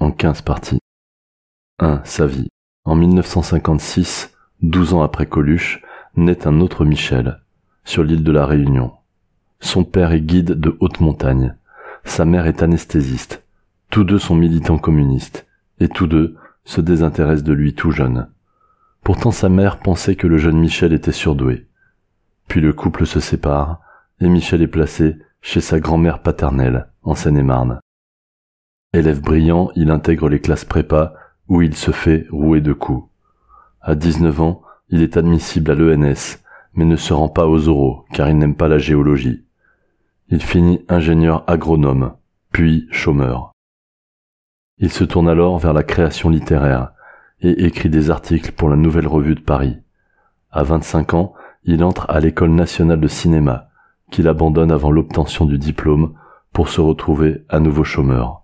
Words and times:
En 0.00 0.10
15 0.10 0.42
parties. 0.42 0.80
1. 1.78 2.00
Sa 2.02 2.26
vie. 2.26 2.48
En 2.84 2.96
1956, 2.96 4.34
12 4.62 4.94
ans 4.94 5.02
après 5.02 5.26
Coluche, 5.26 5.80
naît 6.16 6.48
un 6.48 6.60
autre 6.60 6.84
Michel, 6.84 7.40
sur 7.84 8.02
l'île 8.02 8.24
de 8.24 8.32
la 8.32 8.44
Réunion. 8.44 8.90
Son 9.60 9.84
père 9.84 10.10
est 10.10 10.20
guide 10.20 10.54
de 10.54 10.76
haute 10.80 10.98
montagne. 10.98 11.54
Sa 12.02 12.24
mère 12.24 12.48
est 12.48 12.64
anesthésiste. 12.64 13.44
Tous 13.90 14.02
deux 14.02 14.18
sont 14.18 14.34
militants 14.34 14.78
communistes, 14.78 15.46
et 15.78 15.88
tous 15.88 16.08
deux 16.08 16.34
se 16.64 16.80
désintéressent 16.80 17.44
de 17.44 17.52
lui 17.52 17.74
tout 17.74 17.92
jeune. 17.92 18.28
Pourtant 19.04 19.30
sa 19.30 19.48
mère 19.48 19.78
pensait 19.78 20.16
que 20.16 20.26
le 20.26 20.38
jeune 20.38 20.58
Michel 20.58 20.92
était 20.92 21.12
surdoué. 21.12 21.68
Puis 22.48 22.60
le 22.60 22.72
couple 22.72 23.06
se 23.06 23.20
sépare, 23.20 23.80
et 24.20 24.28
Michel 24.28 24.60
est 24.60 24.66
placé 24.66 25.18
chez 25.40 25.60
sa 25.60 25.78
grand-mère 25.78 26.20
paternelle, 26.20 26.88
en 27.04 27.14
Seine-et-Marne. 27.14 27.78
Élève 28.92 29.20
brillant, 29.20 29.70
il 29.76 29.92
intègre 29.92 30.28
les 30.28 30.40
classes 30.40 30.64
prépa, 30.64 31.14
où 31.48 31.62
il 31.62 31.76
se 31.76 31.92
fait 31.92 32.26
rouer 32.30 32.60
de 32.60 32.72
coups. 32.72 33.08
À 33.80 33.94
19 33.94 34.40
ans, 34.40 34.62
il 34.88 35.00
est 35.02 35.16
admissible 35.16 35.70
à 35.70 35.74
l'ENS, 35.76 36.38
mais 36.74 36.84
ne 36.84 36.96
se 36.96 37.12
rend 37.12 37.28
pas 37.28 37.46
aux 37.46 37.68
oraux, 37.68 38.04
car 38.12 38.28
il 38.28 38.36
n'aime 38.36 38.56
pas 38.56 38.66
la 38.66 38.78
géologie. 38.78 39.44
Il 40.28 40.42
finit 40.42 40.84
ingénieur 40.88 41.44
agronome, 41.46 42.14
puis 42.50 42.88
chômeur. 42.90 43.52
Il 44.78 44.90
se 44.90 45.04
tourne 45.04 45.28
alors 45.28 45.58
vers 45.58 45.72
la 45.72 45.84
création 45.84 46.28
littéraire 46.28 46.90
et 47.42 47.66
écrit 47.66 47.90
des 47.90 48.10
articles 48.10 48.50
pour 48.50 48.68
la 48.68 48.76
Nouvelle 48.76 49.06
Revue 49.06 49.36
de 49.36 49.40
Paris. 49.40 49.76
À 50.50 50.64
25 50.64 51.14
ans, 51.14 51.32
il 51.62 51.84
entre 51.84 52.10
à 52.10 52.18
l'École 52.18 52.50
nationale 52.50 53.00
de 53.00 53.08
cinéma, 53.08 53.68
qu'il 54.10 54.26
abandonne 54.26 54.72
avant 54.72 54.90
l'obtention 54.90 55.44
du 55.44 55.58
diplôme 55.58 56.14
pour 56.52 56.68
se 56.68 56.80
retrouver 56.80 57.44
à 57.48 57.60
nouveau 57.60 57.84
chômeur. 57.84 58.40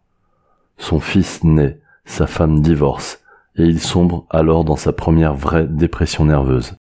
Son 0.79 1.01
fils 1.01 1.43
naît, 1.45 1.81
sa 2.05 2.27
femme 2.27 2.61
divorce, 2.61 3.23
et 3.57 3.65
il 3.65 3.81
sombre 3.81 4.27
alors 4.31 4.65
dans 4.65 4.77
sa 4.77 4.93
première 4.93 5.35
vraie 5.35 5.67
dépression 5.67 6.25
nerveuse. 6.27 6.77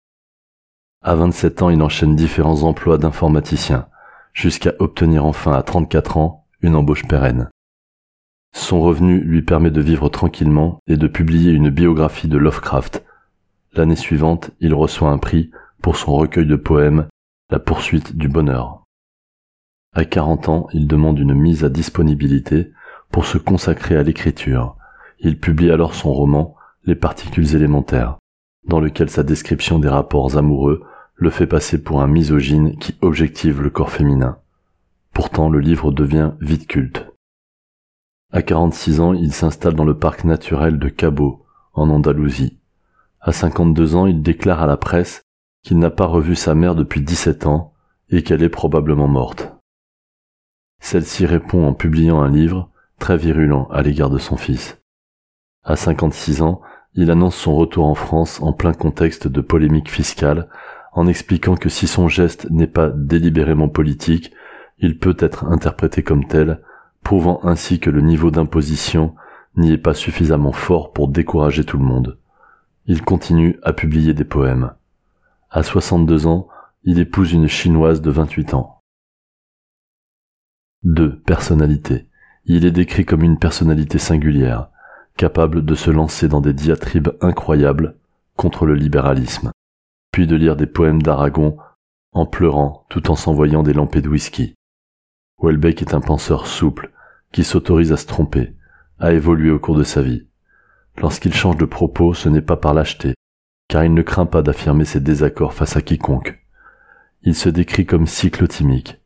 À 1.02 1.14
27 1.14 1.62
ans, 1.62 1.70
il 1.70 1.82
enchaîne 1.82 2.16
différents 2.16 2.62
emplois 2.62 2.98
d'informaticien, 2.98 3.86
jusqu'à 4.32 4.72
obtenir 4.78 5.24
enfin 5.24 5.52
à 5.52 5.62
34 5.62 6.16
ans 6.16 6.46
une 6.60 6.76
embauche 6.76 7.06
pérenne. 7.06 7.50
Son 8.54 8.80
revenu 8.80 9.20
lui 9.20 9.42
permet 9.42 9.70
de 9.70 9.80
vivre 9.80 10.08
tranquillement 10.08 10.78
et 10.86 10.96
de 10.96 11.06
publier 11.06 11.52
une 11.52 11.70
biographie 11.70 12.28
de 12.28 12.38
Lovecraft. 12.38 13.04
L'année 13.74 13.96
suivante, 13.96 14.50
il 14.60 14.74
reçoit 14.74 15.10
un 15.10 15.18
prix 15.18 15.50
pour 15.82 15.96
son 15.96 16.14
recueil 16.14 16.46
de 16.46 16.56
poèmes 16.56 17.08
La 17.50 17.58
poursuite 17.58 18.16
du 18.16 18.28
bonheur. 18.28 18.84
À 19.92 20.04
40 20.04 20.48
ans, 20.48 20.66
il 20.72 20.86
demande 20.86 21.18
une 21.18 21.34
mise 21.34 21.64
à 21.64 21.68
disponibilité 21.68 22.72
pour 23.14 23.26
se 23.26 23.38
consacrer 23.38 23.96
à 23.96 24.02
l'écriture. 24.02 24.74
Il 25.20 25.38
publie 25.38 25.70
alors 25.70 25.94
son 25.94 26.12
roman 26.12 26.56
Les 26.84 26.96
particules 26.96 27.54
élémentaires, 27.54 28.18
dans 28.66 28.80
lequel 28.80 29.08
sa 29.08 29.22
description 29.22 29.78
des 29.78 29.88
rapports 29.88 30.36
amoureux 30.36 30.82
le 31.14 31.30
fait 31.30 31.46
passer 31.46 31.80
pour 31.80 32.02
un 32.02 32.08
misogyne 32.08 32.76
qui 32.76 32.96
objective 33.02 33.62
le 33.62 33.70
corps 33.70 33.92
féminin. 33.92 34.38
Pourtant, 35.12 35.48
le 35.48 35.60
livre 35.60 35.92
devient 35.92 36.32
vite 36.40 36.66
culte. 36.66 37.06
À 38.32 38.42
46 38.42 38.98
ans, 38.98 39.14
il 39.14 39.32
s'installe 39.32 39.74
dans 39.74 39.84
le 39.84 39.96
parc 39.96 40.24
naturel 40.24 40.80
de 40.80 40.88
Cabo, 40.88 41.46
en 41.72 41.90
Andalousie. 41.90 42.58
À 43.20 43.30
52 43.30 43.94
ans, 43.94 44.06
il 44.06 44.22
déclare 44.22 44.60
à 44.60 44.66
la 44.66 44.76
presse 44.76 45.22
qu'il 45.62 45.78
n'a 45.78 45.90
pas 45.90 46.06
revu 46.06 46.34
sa 46.34 46.56
mère 46.56 46.74
depuis 46.74 47.00
17 47.00 47.46
ans 47.46 47.74
et 48.10 48.24
qu'elle 48.24 48.42
est 48.42 48.48
probablement 48.48 49.06
morte. 49.06 49.54
Celle-ci 50.80 51.26
répond 51.26 51.64
en 51.64 51.74
publiant 51.74 52.20
un 52.20 52.28
livre 52.28 52.72
très 52.98 53.16
virulent 53.16 53.68
à 53.70 53.82
l'égard 53.82 54.10
de 54.10 54.18
son 54.18 54.36
fils. 54.36 54.80
À 55.62 55.76
56 55.76 56.42
ans, 56.42 56.60
il 56.94 57.10
annonce 57.10 57.36
son 57.36 57.56
retour 57.56 57.86
en 57.86 57.94
France 57.94 58.40
en 58.40 58.52
plein 58.52 58.72
contexte 58.72 59.26
de 59.26 59.40
polémique 59.40 59.90
fiscale 59.90 60.48
en 60.92 61.06
expliquant 61.08 61.56
que 61.56 61.68
si 61.68 61.86
son 61.86 62.08
geste 62.08 62.48
n'est 62.50 62.68
pas 62.68 62.90
délibérément 62.90 63.68
politique, 63.68 64.32
il 64.78 64.98
peut 64.98 65.16
être 65.18 65.44
interprété 65.44 66.02
comme 66.02 66.26
tel, 66.26 66.62
prouvant 67.02 67.40
ainsi 67.44 67.80
que 67.80 67.90
le 67.90 68.00
niveau 68.00 68.30
d'imposition 68.30 69.14
n'y 69.56 69.72
est 69.72 69.78
pas 69.78 69.94
suffisamment 69.94 70.52
fort 70.52 70.92
pour 70.92 71.08
décourager 71.08 71.64
tout 71.64 71.78
le 71.78 71.84
monde. 71.84 72.18
Il 72.86 73.02
continue 73.02 73.58
à 73.62 73.72
publier 73.72 74.14
des 74.14 74.24
poèmes. 74.24 74.72
À 75.50 75.62
62 75.62 76.26
ans, 76.26 76.48
il 76.84 76.98
épouse 76.98 77.32
une 77.32 77.48
chinoise 77.48 78.00
de 78.00 78.10
28 78.10 78.54
ans. 78.54 78.82
2. 80.82 81.20
Personnalité. 81.20 82.08
Il 82.46 82.64
est 82.64 82.70
décrit 82.70 83.04
comme 83.04 83.22
une 83.22 83.38
personnalité 83.38 83.98
singulière, 83.98 84.68
capable 85.16 85.64
de 85.64 85.74
se 85.74 85.90
lancer 85.90 86.28
dans 86.28 86.40
des 86.40 86.52
diatribes 86.52 87.10
incroyables 87.20 87.96
contre 88.36 88.66
le 88.66 88.74
libéralisme 88.74 89.50
puis 90.14 90.28
de 90.28 90.36
lire 90.36 90.54
des 90.54 90.68
poèmes 90.68 91.02
d'Aragon 91.02 91.56
en 92.12 92.24
pleurant 92.24 92.86
tout 92.88 93.10
en 93.10 93.16
s'envoyant 93.16 93.64
des 93.64 93.72
lampées 93.72 94.00
de 94.00 94.08
whisky. 94.08 94.54
Welbeck 95.42 95.82
est 95.82 95.92
un 95.92 96.00
penseur 96.00 96.46
souple, 96.46 96.92
qui 97.32 97.42
s'autorise 97.42 97.90
à 97.90 97.96
se 97.96 98.06
tromper, 98.06 98.54
à 99.00 99.12
évoluer 99.12 99.50
au 99.50 99.58
cours 99.58 99.74
de 99.74 99.82
sa 99.82 100.02
vie. 100.02 100.28
Lorsqu'il 100.98 101.34
change 101.34 101.56
de 101.56 101.64
propos, 101.64 102.14
ce 102.14 102.28
n'est 102.28 102.42
pas 102.42 102.56
par 102.56 102.74
lâcheté, 102.74 103.14
car 103.66 103.82
il 103.82 103.92
ne 103.92 104.02
craint 104.02 104.24
pas 104.24 104.42
d'affirmer 104.42 104.84
ses 104.84 105.00
désaccords 105.00 105.52
face 105.52 105.76
à 105.76 105.82
quiconque. 105.82 106.38
Il 107.24 107.34
se 107.34 107.48
décrit 107.48 107.84
comme 107.84 108.06
cyclotimique. 108.06 109.00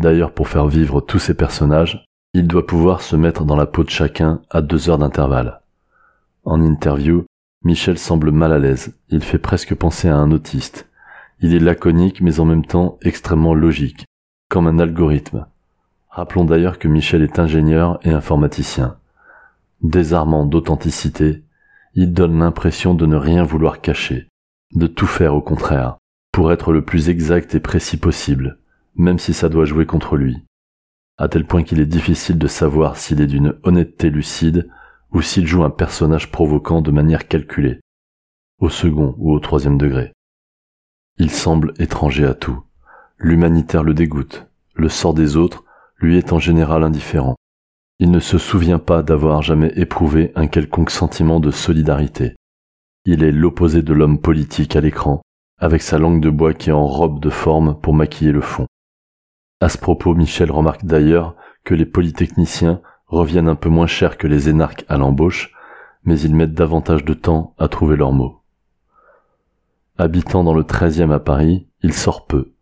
D'ailleurs, 0.00 0.32
pour 0.32 0.48
faire 0.48 0.66
vivre 0.66 1.00
tous 1.00 1.20
ses 1.20 1.34
personnages, 1.34 2.04
il 2.34 2.46
doit 2.46 2.66
pouvoir 2.66 3.00
se 3.00 3.16
mettre 3.16 3.44
dans 3.44 3.56
la 3.56 3.66
peau 3.66 3.84
de 3.84 3.90
chacun 3.90 4.42
à 4.50 4.60
deux 4.62 4.90
heures 4.90 4.98
d'intervalle. 4.98 5.60
En 6.44 6.62
interview, 6.62 7.24
Michel 7.64 7.98
semble 7.98 8.30
mal 8.30 8.52
à 8.52 8.58
l'aise, 8.58 8.96
il 9.08 9.22
fait 9.22 9.38
presque 9.38 9.74
penser 9.74 10.08
à 10.08 10.16
un 10.16 10.30
autiste. 10.30 10.88
Il 11.40 11.54
est 11.54 11.60
laconique 11.60 12.20
mais 12.20 12.40
en 12.40 12.44
même 12.44 12.64
temps 12.64 12.98
extrêmement 13.02 13.54
logique, 13.54 14.04
comme 14.48 14.66
un 14.66 14.78
algorithme. 14.78 15.46
Rappelons 16.08 16.44
d'ailleurs 16.44 16.78
que 16.78 16.88
Michel 16.88 17.22
est 17.22 17.38
ingénieur 17.38 17.98
et 18.02 18.10
informaticien. 18.10 18.96
Désarmant 19.82 20.44
d'authenticité, 20.44 21.44
il 21.94 22.12
donne 22.12 22.38
l'impression 22.38 22.94
de 22.94 23.06
ne 23.06 23.16
rien 23.16 23.44
vouloir 23.44 23.80
cacher, 23.80 24.28
de 24.74 24.86
tout 24.86 25.06
faire 25.06 25.34
au 25.34 25.40
contraire, 25.40 25.96
pour 26.32 26.52
être 26.52 26.72
le 26.72 26.84
plus 26.84 27.08
exact 27.08 27.54
et 27.54 27.60
précis 27.60 27.96
possible, 27.96 28.58
même 28.96 29.18
si 29.18 29.32
ça 29.32 29.48
doit 29.48 29.64
jouer 29.64 29.86
contre 29.86 30.16
lui. 30.16 30.44
À 31.20 31.28
tel 31.28 31.44
point 31.44 31.64
qu'il 31.64 31.80
est 31.80 31.86
difficile 31.86 32.38
de 32.38 32.46
savoir 32.46 32.96
s'il 32.96 33.20
est 33.20 33.26
d'une 33.26 33.56
honnêteté 33.64 34.08
lucide 34.08 34.70
ou 35.12 35.20
s'il 35.20 35.46
joue 35.46 35.64
un 35.64 35.70
personnage 35.70 36.30
provoquant 36.30 36.80
de 36.80 36.92
manière 36.92 37.26
calculée, 37.26 37.80
au 38.60 38.68
second 38.68 39.16
ou 39.18 39.32
au 39.32 39.40
troisième 39.40 39.78
degré. 39.78 40.12
Il 41.16 41.30
semble 41.32 41.74
étranger 41.78 42.24
à 42.24 42.34
tout. 42.34 42.62
L'humanitaire 43.18 43.82
le 43.82 43.94
dégoûte, 43.94 44.46
le 44.74 44.88
sort 44.88 45.12
des 45.12 45.36
autres 45.36 45.64
lui 45.98 46.16
est 46.16 46.32
en 46.32 46.38
général 46.38 46.84
indifférent. 46.84 47.34
Il 47.98 48.12
ne 48.12 48.20
se 48.20 48.38
souvient 48.38 48.78
pas 48.78 49.02
d'avoir 49.02 49.42
jamais 49.42 49.72
éprouvé 49.74 50.30
un 50.36 50.46
quelconque 50.46 50.90
sentiment 50.90 51.40
de 51.40 51.50
solidarité. 51.50 52.36
Il 53.04 53.24
est 53.24 53.32
l'opposé 53.32 53.82
de 53.82 53.92
l'homme 53.92 54.20
politique 54.20 54.76
à 54.76 54.80
l'écran, 54.80 55.20
avec 55.58 55.82
sa 55.82 55.98
langue 55.98 56.20
de 56.20 56.30
bois 56.30 56.54
qui 56.54 56.70
enrobe 56.70 57.18
de 57.18 57.30
forme 57.30 57.76
pour 57.80 57.92
maquiller 57.92 58.30
le 58.30 58.40
fond. 58.40 58.66
À 59.60 59.68
ce 59.68 59.78
propos, 59.78 60.14
Michel 60.14 60.52
remarque 60.52 60.84
d'ailleurs 60.84 61.34
que 61.64 61.74
les 61.74 61.86
polytechniciens 61.86 62.80
reviennent 63.06 63.48
un 63.48 63.56
peu 63.56 63.68
moins 63.68 63.86
cher 63.86 64.16
que 64.16 64.28
les 64.28 64.48
énarques 64.48 64.84
à 64.88 64.96
l'embauche, 64.96 65.52
mais 66.04 66.20
ils 66.20 66.34
mettent 66.34 66.54
davantage 66.54 67.04
de 67.04 67.14
temps 67.14 67.54
à 67.58 67.68
trouver 67.68 67.96
leurs 67.96 68.12
mots. 68.12 68.40
Habitant 69.98 70.44
dans 70.44 70.54
le 70.54 70.62
13e 70.62 71.12
à 71.12 71.18
Paris, 71.18 71.66
il 71.82 71.92
sort 71.92 72.26
peu. 72.26 72.52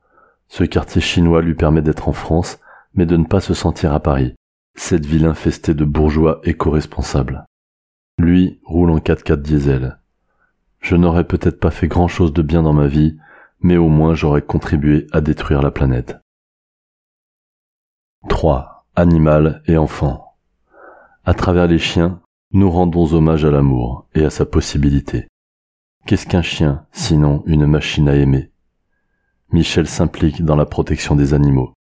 Ce 0.48 0.64
quartier 0.64 1.02
chinois 1.02 1.42
lui 1.42 1.54
permet 1.54 1.82
d'être 1.82 2.08
en 2.08 2.12
France, 2.12 2.60
mais 2.94 3.04
de 3.04 3.16
ne 3.16 3.26
pas 3.26 3.40
se 3.40 3.52
sentir 3.52 3.92
à 3.92 4.00
Paris, 4.00 4.34
cette 4.74 5.04
ville 5.04 5.26
infestée 5.26 5.74
de 5.74 5.84
bourgeois 5.84 6.40
éco-responsables. 6.44 7.44
Lui 8.18 8.58
roule 8.64 8.90
en 8.90 8.98
4x4 8.98 9.42
diesel. 9.42 9.98
Je 10.80 10.96
n'aurais 10.96 11.24
peut-être 11.24 11.60
pas 11.60 11.70
fait 11.70 11.88
grand 11.88 12.08
chose 12.08 12.32
de 12.32 12.42
bien 12.42 12.62
dans 12.62 12.72
ma 12.72 12.86
vie, 12.86 13.18
mais 13.60 13.76
au 13.76 13.88
moins 13.88 14.14
j'aurais 14.14 14.42
contribué 14.42 15.06
à 15.12 15.20
détruire 15.20 15.60
la 15.60 15.70
planète. 15.70 16.18
3. 18.28 18.86
Animal 18.96 19.62
et 19.66 19.76
enfant. 19.76 20.36
À 21.24 21.34
travers 21.34 21.66
les 21.66 21.78
chiens, 21.78 22.20
nous 22.52 22.70
rendons 22.70 23.12
hommage 23.12 23.44
à 23.44 23.50
l'amour 23.50 24.06
et 24.14 24.24
à 24.24 24.30
sa 24.30 24.46
possibilité. 24.46 25.28
Qu'est-ce 26.06 26.26
qu'un 26.26 26.42
chien, 26.42 26.86
sinon 26.92 27.42
une 27.46 27.66
machine 27.66 28.08
à 28.08 28.14
aimer? 28.14 28.50
Michel 29.52 29.86
s'implique 29.86 30.44
dans 30.44 30.56
la 30.56 30.66
protection 30.66 31.14
des 31.14 31.34
animaux. 31.34 31.72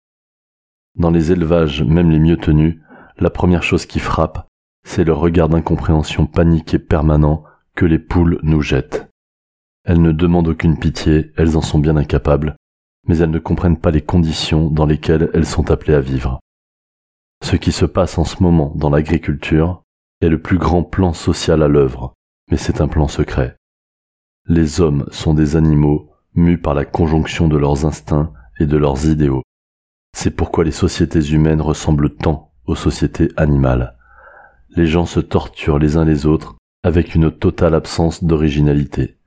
Dans 0.96 1.10
les 1.10 1.32
élevages, 1.32 1.82
même 1.82 2.10
les 2.10 2.18
mieux 2.18 2.36
tenus, 2.36 2.78
la 3.18 3.30
première 3.30 3.62
chose 3.62 3.86
qui 3.86 4.00
frappe, 4.00 4.46
c'est 4.84 5.04
le 5.04 5.12
regard 5.12 5.48
d'incompréhension 5.48 6.26
paniqué 6.26 6.78
permanent 6.78 7.44
que 7.74 7.86
les 7.86 7.98
poules 7.98 8.38
nous 8.42 8.62
jettent. 8.62 9.08
Elles 9.84 10.02
ne 10.02 10.12
demandent 10.12 10.48
aucune 10.48 10.78
pitié, 10.78 11.32
elles 11.36 11.56
en 11.56 11.62
sont 11.62 11.78
bien 11.78 11.96
incapables, 11.96 12.56
mais 13.06 13.18
elles 13.18 13.30
ne 13.30 13.38
comprennent 13.38 13.80
pas 13.80 13.90
les 13.90 14.02
conditions 14.02 14.70
dans 14.70 14.86
lesquelles 14.86 15.30
elles 15.34 15.46
sont 15.46 15.70
appelées 15.70 15.94
à 15.94 16.00
vivre. 16.00 16.40
Ce 17.42 17.56
qui 17.56 17.72
se 17.72 17.84
passe 17.84 18.18
en 18.18 18.24
ce 18.24 18.42
moment 18.42 18.72
dans 18.74 18.90
l'agriculture, 18.90 19.82
est 20.20 20.28
le 20.28 20.40
plus 20.40 20.58
grand 20.58 20.82
plan 20.82 21.12
social 21.12 21.62
à 21.62 21.68
l'œuvre, 21.68 22.14
mais 22.50 22.56
c'est 22.56 22.80
un 22.80 22.88
plan 22.88 23.08
secret. 23.08 23.56
Les 24.46 24.80
hommes 24.80 25.06
sont 25.10 25.34
des 25.34 25.56
animaux 25.56 26.10
mus 26.34 26.58
par 26.58 26.74
la 26.74 26.84
conjonction 26.84 27.48
de 27.48 27.56
leurs 27.56 27.86
instincts 27.86 28.32
et 28.58 28.66
de 28.66 28.76
leurs 28.76 29.06
idéaux. 29.06 29.42
C'est 30.16 30.30
pourquoi 30.30 30.64
les 30.64 30.70
sociétés 30.70 31.32
humaines 31.32 31.60
ressemblent 31.60 32.14
tant 32.14 32.52
aux 32.66 32.74
sociétés 32.74 33.30
animales. 33.36 33.96
Les 34.70 34.86
gens 34.86 35.06
se 35.06 35.20
torturent 35.20 35.78
les 35.78 35.96
uns 35.96 36.04
les 36.04 36.26
autres 36.26 36.56
avec 36.82 37.14
une 37.14 37.30
totale 37.30 37.74
absence 37.74 38.24
d'originalité. 38.24 39.18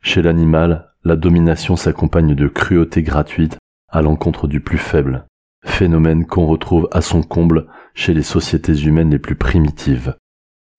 Chez 0.00 0.22
l'animal, 0.22 0.91
la 1.04 1.16
domination 1.16 1.76
s'accompagne 1.76 2.34
de 2.34 2.48
cruauté 2.48 3.02
gratuite 3.02 3.58
à 3.88 4.02
l'encontre 4.02 4.46
du 4.46 4.60
plus 4.60 4.78
faible, 4.78 5.26
phénomène 5.64 6.26
qu'on 6.26 6.46
retrouve 6.46 6.88
à 6.92 7.00
son 7.00 7.22
comble 7.22 7.66
chez 7.94 8.14
les 8.14 8.22
sociétés 8.22 8.74
humaines 8.74 9.10
les 9.10 9.18
plus 9.18 9.34
primitives, 9.34 10.16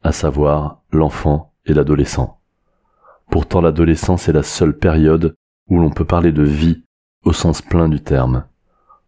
à 0.02 0.12
savoir 0.12 0.82
l'enfant 0.92 1.54
et 1.66 1.74
l'adolescent. 1.74 2.40
Pourtant 3.30 3.62
l'adolescence 3.62 4.30
est 4.30 4.34
la 4.34 4.44
seule 4.44 4.78
période 4.78 5.36
où 5.70 5.80
l'on 5.80 5.90
peut 5.90 6.06
parler 6.06 6.32
de 6.32 6.44
vie 6.44 6.84
au 7.24 7.34
sens 7.34 7.62
plein 7.62 7.90
du 7.90 8.02
terme. 8.02 8.46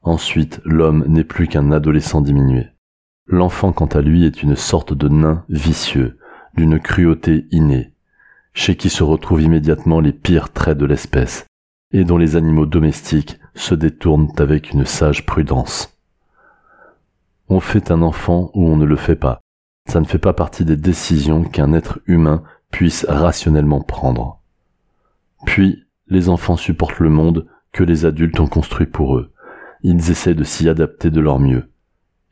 Ensuite, 0.01 0.61
l'homme 0.65 1.03
n'est 1.07 1.23
plus 1.23 1.47
qu'un 1.47 1.71
adolescent 1.71 2.21
diminué. 2.21 2.67
L'enfant, 3.27 3.71
quant 3.71 3.87
à 3.87 4.01
lui, 4.01 4.25
est 4.25 4.43
une 4.43 4.55
sorte 4.55 4.93
de 4.93 5.09
nain 5.09 5.43
vicieux, 5.49 6.19
d'une 6.55 6.79
cruauté 6.79 7.47
innée, 7.51 7.91
chez 8.55 8.75
qui 8.75 8.89
se 8.89 9.03
retrouvent 9.03 9.41
immédiatement 9.41 9.99
les 9.99 10.13
pires 10.13 10.51
traits 10.51 10.77
de 10.77 10.85
l'espèce, 10.85 11.45
et 11.91 12.05
dont 12.05 12.17
les 12.17 12.35
animaux 12.37 12.65
domestiques 12.65 13.37
se 13.53 13.75
détournent 13.75 14.31
avec 14.37 14.71
une 14.71 14.85
sage 14.85 15.25
prudence. 15.25 15.95
On 17.49 17.59
fait 17.59 17.91
un 17.91 18.01
enfant 18.01 18.49
ou 18.55 18.67
on 18.67 18.77
ne 18.77 18.85
le 18.85 18.95
fait 18.95 19.17
pas. 19.17 19.41
Ça 19.87 19.99
ne 19.99 20.05
fait 20.05 20.17
pas 20.17 20.33
partie 20.33 20.65
des 20.65 20.77
décisions 20.77 21.43
qu'un 21.43 21.73
être 21.73 21.99
humain 22.07 22.43
puisse 22.71 23.05
rationnellement 23.07 23.81
prendre. 23.81 24.41
Puis, 25.45 25.85
les 26.07 26.29
enfants 26.29 26.57
supportent 26.57 26.99
le 26.99 27.09
monde 27.09 27.45
que 27.71 27.83
les 27.83 28.05
adultes 28.05 28.39
ont 28.39 28.47
construit 28.47 28.87
pour 28.87 29.17
eux. 29.17 29.33
Ils 29.83 30.09
essaient 30.09 30.33
de 30.33 30.43
s'y 30.43 30.69
adapter 30.69 31.11
de 31.11 31.19
leur 31.19 31.39
mieux. 31.39 31.69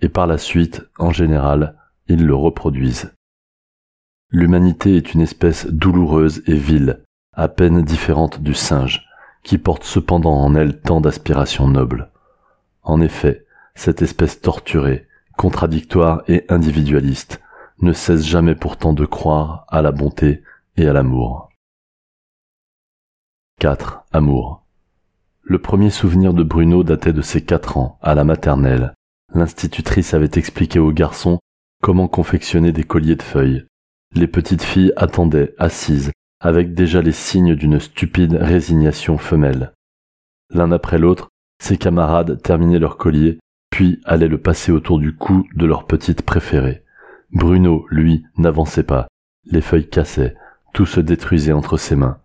Et 0.01 0.09
par 0.09 0.25
la 0.25 0.37
suite, 0.37 0.83
en 0.97 1.11
général, 1.11 1.75
ils 2.07 2.25
le 2.25 2.33
reproduisent. 2.33 3.13
L'humanité 4.35 4.97
est 4.97 5.13
une 5.13 5.21
espèce 5.21 5.67
douloureuse 5.67 6.41
et 6.47 6.55
vile, 6.55 7.03
à 7.33 7.47
peine 7.47 7.83
différente 7.83 8.41
du 8.41 8.55
singe, 8.55 9.05
qui 9.43 9.59
porte 9.59 9.83
cependant 9.83 10.33
en 10.33 10.55
elle 10.55 10.81
tant 10.81 11.01
d'aspirations 11.01 11.67
nobles. 11.67 12.09
En 12.81 12.99
effet, 12.99 13.45
cette 13.75 14.01
espèce 14.01 14.41
torturée, 14.41 15.07
contradictoire 15.37 16.23
et 16.27 16.45
individualiste, 16.49 17.41
ne 17.79 17.93
cesse 17.93 18.25
jamais 18.25 18.55
pourtant 18.55 18.93
de 18.93 19.05
croire 19.05 19.65
à 19.67 19.83
la 19.83 19.91
bonté 19.91 20.41
et 20.77 20.87
à 20.87 20.93
l'amour. 20.93 21.51
4. 23.59 24.03
Amour. 24.11 24.65
Le 25.43 25.59
premier 25.59 25.91
souvenir 25.91 26.33
de 26.33 26.41
Bruno 26.41 26.83
datait 26.83 27.13
de 27.13 27.21
ses 27.21 27.45
quatre 27.45 27.77
ans, 27.77 27.99
à 28.01 28.15
la 28.15 28.23
maternelle. 28.23 28.95
L'institutrice 29.31 30.15
avait 30.15 30.39
expliqué 30.39 30.79
aux 30.79 30.91
garçons 30.91 31.37
comment 31.83 32.07
confectionner 32.07 32.71
des 32.71 32.83
colliers 32.83 33.15
de 33.15 33.21
feuilles. 33.21 33.67
Les 34.15 34.27
petites 34.27 34.61
filles 34.61 34.93
attendaient, 34.95 35.55
assises, 35.57 36.11
avec 36.39 36.73
déjà 36.73 37.01
les 37.01 37.11
signes 37.11 37.55
d'une 37.55 37.79
stupide 37.79 38.35
résignation 38.35 39.17
femelle. 39.17 39.73
L'un 40.51 40.71
après 40.71 40.99
l'autre, 40.99 41.29
ses 41.59 41.77
camarades 41.77 42.41
terminaient 42.41 42.79
leur 42.79 42.97
collier, 42.97 43.39
puis 43.71 43.99
allaient 44.05 44.27
le 44.27 44.37
passer 44.37 44.71
autour 44.71 44.99
du 44.99 45.15
cou 45.15 45.47
de 45.55 45.65
leur 45.65 45.87
petite 45.87 46.21
préférée. 46.21 46.83
Bruno, 47.31 47.87
lui, 47.89 48.23
n'avançait 48.37 48.83
pas. 48.83 49.07
Les 49.45 49.61
feuilles 49.61 49.89
cassaient, 49.89 50.35
tout 50.73 50.85
se 50.85 50.99
détruisait 50.99 51.53
entre 51.53 51.77
ses 51.77 51.95
mains. 51.95 52.19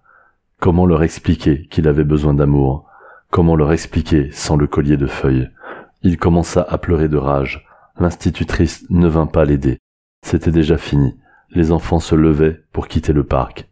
Comment 0.60 0.84
leur 0.84 1.02
expliquer 1.02 1.66
qu'il 1.68 1.88
avait 1.88 2.04
besoin 2.04 2.34
d'amour? 2.34 2.86
Comment 3.30 3.56
leur 3.56 3.72
expliquer 3.72 4.30
sans 4.32 4.56
le 4.56 4.66
collier 4.66 4.98
de 4.98 5.06
feuilles? 5.06 5.48
Il 6.02 6.18
commença 6.18 6.66
à 6.68 6.76
pleurer 6.76 7.08
de 7.08 7.16
rage. 7.16 7.66
L'institutrice 7.98 8.84
ne 8.90 9.08
vint 9.08 9.26
pas 9.26 9.46
l'aider. 9.46 9.78
C'était 10.22 10.50
déjà 10.50 10.76
fini. 10.76 11.14
Les 11.50 11.72
enfants 11.72 12.00
se 12.00 12.14
levaient 12.14 12.62
pour 12.72 12.88
quitter 12.88 13.12
le 13.12 13.24
parc. 13.24 13.68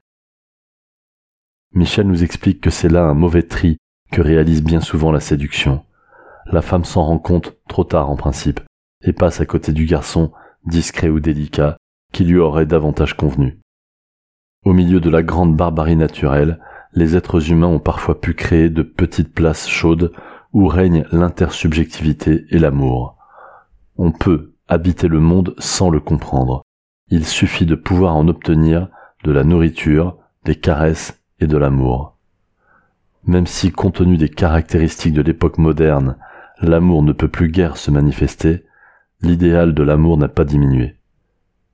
Michel 1.73 2.07
nous 2.07 2.25
explique 2.25 2.61
que 2.61 2.71
c'est 2.71 2.89
là 2.89 3.05
un 3.05 3.15
mauvais 3.15 3.43
tri 3.43 3.77
que 4.11 4.23
réalise 4.23 4.63
bien 4.63 4.81
souvent 4.81 5.13
la 5.13 5.21
séduction. 5.21 5.85
La 6.47 6.63
femme 6.63 6.85
s'en 6.85 7.05
rend 7.05 7.19
compte 7.19 7.57
trop 7.69 7.85
tard 7.85 8.09
en 8.09 8.17
principe, 8.17 8.61
et 9.03 9.13
passe 9.13 9.41
à 9.41 9.47
côté 9.47 9.73
du 9.73 9.85
garçon, 9.85 10.33
discret 10.65 11.09
ou 11.09 11.21
délicat, 11.21 11.77
qui 12.13 12.25
lui 12.25 12.39
aurait 12.39 12.67
davantage 12.67 13.15
convenu. 13.15 13.59
Au 14.65 14.73
milieu 14.73 15.01
de 15.01 15.11
la 15.11 15.23
grande 15.23 15.57
barbarie 15.57 15.97
naturelle, 15.97 16.61
les 16.93 17.15
êtres 17.15 17.51
humains 17.51 17.67
ont 17.67 17.79
parfois 17.79 18.21
pu 18.21 18.35
créer 18.35 18.71
de 18.71 18.83
petites 18.83 19.35
places 19.35 19.69
chaudes 19.69 20.13
où 20.53 20.67
règne 20.67 21.05
l'intersubjectivité 21.13 22.47
et 22.51 22.59
l'amour. 22.59 23.17
On 23.97 24.13
peut 24.13 24.55
habiter 24.67 25.09
le 25.09 25.21
monde 25.21 25.55
sans 25.59 25.91
le 25.91 26.01
comprendre. 26.01 26.63
Il 27.09 27.25
suffit 27.25 27.67
de 27.67 27.75
pouvoir 27.75 28.17
en 28.17 28.27
obtenir 28.29 28.89
de 29.25 29.33
la 29.33 29.45
nourriture, 29.45 30.19
des 30.45 30.57
caresses 30.57 31.21
et 31.41 31.47
de 31.47 31.57
l'amour. 31.57 32.17
Même 33.25 33.47
si, 33.47 33.73
compte 33.73 33.97
tenu 33.97 34.17
des 34.17 34.29
caractéristiques 34.29 35.15
de 35.15 35.23
l'époque 35.23 35.59
moderne, 35.59 36.17
l'amour 36.61 37.03
ne 37.03 37.13
peut 37.13 37.29
plus 37.29 37.49
guère 37.49 37.77
se 37.77 37.91
manifester, 37.91 38.65
l'idéal 39.21 39.75
de 39.75 39.83
l'amour 39.83 40.17
n'a 40.17 40.29
pas 40.29 40.45
diminué. 40.45 40.97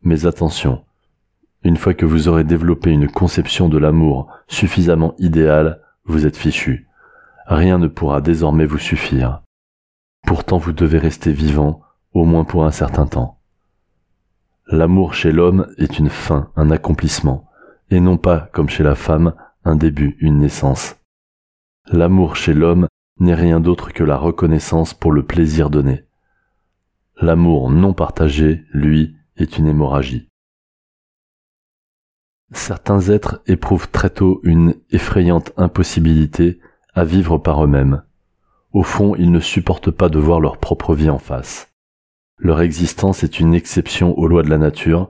Mais 0.03 0.27
attention, 0.27 0.85
une 1.65 1.77
fois 1.77 1.95
que 1.95 2.07
vous 2.07 2.29
aurez 2.29 2.45
développé 2.45 2.91
une 2.91 3.09
conception 3.09 3.69
de 3.69 3.79
l'amour 3.79 4.29
suffisamment 4.49 5.15
idéale, 5.19 5.81
vous 6.05 6.27
êtes 6.27 6.37
fichu. 6.37 6.89
Rien 7.47 7.79
ne 7.79 7.87
pourra 7.87 8.21
désormais 8.21 8.67
vous 8.67 8.79
suffire. 8.79 9.43
Pourtant 10.27 10.59
vous 10.59 10.73
devez 10.73 10.99
rester 10.99 11.33
vivant, 11.33 11.81
au 12.13 12.25
moins 12.25 12.45
pour 12.45 12.65
un 12.65 12.71
certain 12.71 13.07
temps. 13.07 13.42
L'amour 14.73 15.13
chez 15.13 15.33
l'homme 15.33 15.67
est 15.77 15.99
une 15.99 16.09
fin, 16.09 16.51
un 16.57 16.71
accomplissement, 16.71 17.47
et 17.91 18.01
non 18.01 18.17
pas, 18.17 18.49
comme 18.55 18.71
chez 18.71 18.83
la 18.83 18.95
femme, 18.95 19.35
un 19.67 19.77
début, 19.77 20.17
une 20.19 20.39
naissance. 20.39 20.97
L'amour 21.89 22.37
chez 22.37 22.55
l'homme 22.55 22.89
n'est 23.21 23.35
rien 23.35 23.61
d'autre 23.61 23.93
que 23.93 24.03
la 24.03 24.17
reconnaissance 24.17 24.95
pour 24.95 25.13
le 25.13 25.27
plaisir 25.27 25.69
donné. 25.69 26.07
L'amour 27.21 27.71
non 27.71 27.93
partagé, 27.93 28.65
lui, 28.73 29.15
est 29.37 29.59
une 29.59 29.67
hémorragie. 29.67 30.31
Certains 32.53 33.11
êtres 33.11 33.43
éprouvent 33.47 33.91
très 33.91 34.09
tôt 34.09 34.41
une 34.43 34.77
effrayante 34.89 35.53
impossibilité 35.59 36.61
à 36.95 37.05
vivre 37.05 37.37
par 37.37 37.63
eux-mêmes. 37.63 38.05
Au 38.73 38.85
fond, 38.85 39.17
ils 39.17 39.33
ne 39.33 39.41
supportent 39.41 39.91
pas 39.91 40.09
de 40.09 40.19
voir 40.19 40.41
leur 40.41 40.57
propre 40.57 40.95
vie 40.95 41.11
en 41.11 41.19
face. 41.19 41.72
Leur 42.43 42.61
existence 42.61 43.23
est 43.23 43.39
une 43.39 43.55
exception 43.55 44.19
aux 44.19 44.27
lois 44.27 44.43
de 44.43 44.51
la 44.51 44.59
nature, 44.59 45.09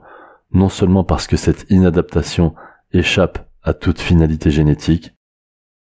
non 0.51 0.69
seulement 0.69 1.03
parce 1.03 1.25
que 1.25 1.35
cette 1.35 1.65
inadaptation 1.71 2.53
échappe 2.91 3.49
à 3.63 3.73
toute 3.73 3.99
finalité 3.99 4.51
génétique, 4.51 5.15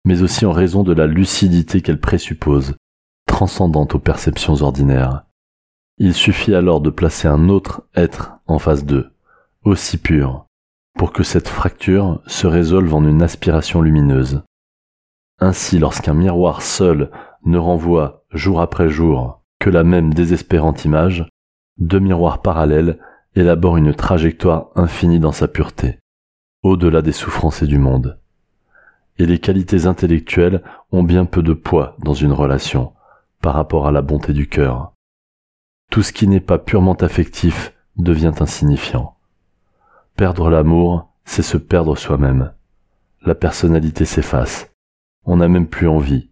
mais 0.05 0.23
aussi 0.23 0.47
en 0.47 0.53
raison 0.53 0.85
de 0.85 0.93
la 0.93 1.09
lucidité 1.09 1.81
qu'elle 1.81 1.99
présuppose, 1.99 2.77
transcendante 3.27 3.97
aux 3.97 3.99
perceptions 3.99 4.63
ordinaires. 4.63 5.25
Il 5.99 6.15
suffit 6.15 6.55
alors 6.55 6.81
de 6.81 6.89
placer 6.89 7.27
un 7.27 7.49
autre 7.49 7.83
être 7.97 8.39
en 8.47 8.61
face 8.61 8.85
d'eux, 8.85 9.11
aussi 9.65 9.99
pur, 9.99 10.47
pour 10.97 11.13
que 11.13 11.25
cette 11.25 11.49
fracture 11.49 12.23
se 12.29 12.47
résolve 12.47 12.95
en 12.95 13.05
une 13.05 13.23
aspiration 13.23 13.83
lumineuse. 13.83 14.45
Ainsi, 15.41 15.81
lorsqu'un 15.81 16.15
miroir 16.15 16.63
seul 16.63 17.11
ne 17.45 17.59
renvoie 17.59 18.25
jour 18.31 18.61
après 18.61 18.89
jour 18.89 19.43
que 19.59 19.69
la 19.69 19.83
même 19.83 20.15
désespérante 20.15 20.85
image, 20.85 21.29
deux 21.81 21.99
miroirs 21.99 22.43
parallèles 22.43 22.99
élaborent 23.35 23.79
une 23.79 23.95
trajectoire 23.95 24.69
infinie 24.75 25.19
dans 25.19 25.33
sa 25.33 25.49
pureté, 25.49 25.99
au-delà 26.63 27.03
des 27.03 27.13
souffrances 27.13 27.63
et 27.63 27.67
du 27.67 27.79
monde. 27.79 28.19
Et 29.19 29.27
les 29.27 29.39
qualités 29.39 29.87
intellectuelles 29.87 30.63
ont 30.93 31.03
bien 31.03 31.25
peu 31.25 31.43
de 31.43 31.53
poids 31.53 31.97
dans 31.99 32.15
une 32.15 32.33
relation 32.33 32.93
par 33.41 33.55
rapport 33.55 33.87
à 33.87 33.93
la 33.93 34.03
bonté 34.03 34.33
du 34.33 34.49
cœur. 34.49 34.93
Tout 35.91 36.03
ce 36.03 36.13
qui 36.13 36.29
n'est 36.29 36.41
pas 36.41 36.59
purement 36.59 36.95
affectif 36.95 37.75
devient 37.97 38.33
insignifiant. 38.41 39.17
Perdre 40.17 40.51
l'amour, 40.51 41.09
c'est 41.25 41.43
se 41.43 41.57
perdre 41.57 41.97
soi-même. 41.97 42.53
La 43.23 43.35
personnalité 43.35 44.05
s'efface. 44.05 44.71
On 45.25 45.37
n'a 45.37 45.49
même 45.49 45.67
plus 45.67 45.89
envie. 45.89 46.31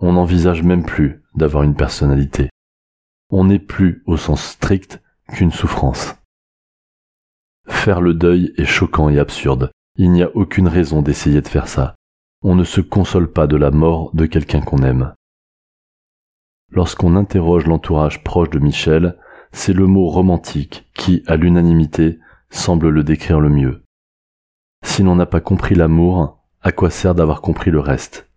On 0.00 0.12
n'envisage 0.12 0.62
même 0.62 0.84
plus 0.84 1.22
d'avoir 1.34 1.62
une 1.62 1.74
personnalité. 1.74 2.50
On 3.30 3.44
n'est 3.44 3.58
plus, 3.58 4.02
au 4.06 4.16
sens 4.16 4.42
strict, 4.42 5.02
qu'une 5.28 5.52
souffrance. 5.52 6.16
Faire 7.66 8.00
le 8.00 8.14
deuil 8.14 8.54
est 8.56 8.64
choquant 8.64 9.10
et 9.10 9.18
absurde. 9.18 9.70
Il 9.96 10.12
n'y 10.12 10.22
a 10.22 10.34
aucune 10.34 10.68
raison 10.68 11.02
d'essayer 11.02 11.42
de 11.42 11.48
faire 11.48 11.68
ça. 11.68 11.94
On 12.42 12.54
ne 12.54 12.64
se 12.64 12.80
console 12.80 13.30
pas 13.30 13.46
de 13.46 13.56
la 13.56 13.70
mort 13.70 14.10
de 14.14 14.26
quelqu'un 14.26 14.60
qu'on 14.60 14.82
aime. 14.82 15.14
Lorsqu'on 16.70 17.16
interroge 17.16 17.66
l'entourage 17.66 18.24
proche 18.24 18.50
de 18.50 18.58
Michel, 18.58 19.18
c'est 19.52 19.72
le 19.72 19.86
mot 19.86 20.06
romantique 20.06 20.88
qui, 20.94 21.22
à 21.26 21.36
l'unanimité, 21.36 22.18
semble 22.50 22.88
le 22.88 23.02
décrire 23.02 23.40
le 23.40 23.50
mieux. 23.50 23.82
Si 24.84 25.02
l'on 25.02 25.16
n'a 25.16 25.26
pas 25.26 25.40
compris 25.40 25.74
l'amour, 25.74 26.38
à 26.62 26.72
quoi 26.72 26.90
sert 26.90 27.14
d'avoir 27.14 27.42
compris 27.42 27.70
le 27.70 27.80
reste? 27.80 28.30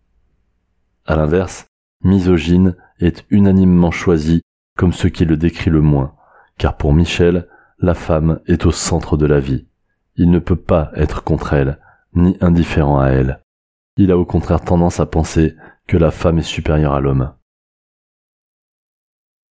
À 1.05 1.15
l'inverse, 1.15 1.67
misogyne 2.03 2.75
est 2.99 3.25
unanimement 3.29 3.91
choisi 3.91 4.41
comme 4.77 4.93
ce 4.93 5.07
qui 5.07 5.25
le 5.25 5.37
décrit 5.37 5.69
le 5.69 5.81
moins, 5.81 6.15
car 6.57 6.77
pour 6.77 6.93
Michel, 6.93 7.47
la 7.79 7.93
femme 7.93 8.39
est 8.45 8.65
au 8.65 8.71
centre 8.71 9.17
de 9.17 9.25
la 9.25 9.39
vie. 9.39 9.67
Il 10.15 10.31
ne 10.31 10.39
peut 10.39 10.55
pas 10.55 10.91
être 10.95 11.23
contre 11.23 11.53
elle, 11.53 11.79
ni 12.13 12.37
indifférent 12.41 12.99
à 12.99 13.09
elle. 13.09 13.41
Il 13.97 14.11
a 14.11 14.17
au 14.17 14.25
contraire 14.25 14.61
tendance 14.61 14.99
à 14.99 15.05
penser 15.05 15.55
que 15.87 15.97
la 15.97 16.11
femme 16.11 16.39
est 16.39 16.43
supérieure 16.43 16.93
à 16.93 17.01
l'homme. 17.01 17.33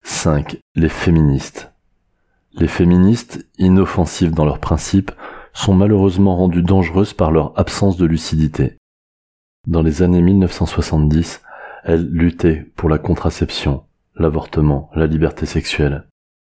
5. 0.03 0.59
Les 0.75 0.89
féministes. 0.89 1.73
Les 2.53 2.69
féministes, 2.69 3.47
inoffensives 3.59 4.33
dans 4.33 4.45
leurs 4.45 4.61
principes, 4.61 5.13
sont 5.53 5.75
malheureusement 5.75 6.37
rendues 6.37 6.63
dangereuses 6.63 7.15
par 7.15 7.31
leur 7.31 7.59
absence 7.59 7.97
de 7.97 8.07
lucidité. 8.07 8.77
Dans 9.67 9.83
les 9.83 10.03
années 10.03 10.23
1970, 10.23 11.43
elles 11.85 12.07
luttaient 12.07 12.71
pour 12.77 12.89
la 12.89 12.99
contraception, 12.99 13.86
l'avortement, 14.17 14.91
la 14.95 15.07
liberté 15.07 15.47
sexuelle, 15.47 16.09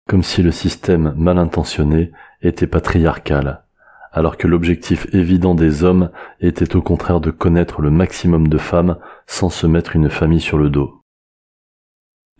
comme 0.08 0.22
si 0.22 0.42
le 0.42 0.52
système 0.52 1.14
mal 1.16 1.38
intentionné 1.38 2.12
était 2.40 2.66
patriarcal, 2.66 3.64
alors 4.12 4.36
que 4.36 4.46
l'objectif 4.46 5.06
évident 5.12 5.54
des 5.54 5.84
hommes 5.84 6.10
était 6.40 6.76
au 6.76 6.82
contraire 6.82 7.20
de 7.20 7.30
connaître 7.30 7.82
le 7.82 7.90
maximum 7.90 8.48
de 8.48 8.58
femmes 8.58 8.96
sans 9.26 9.50
se 9.50 9.66
mettre 9.66 9.96
une 9.96 10.10
famille 10.10 10.40
sur 10.40 10.58
le 10.58 10.70
dos. 10.70 11.02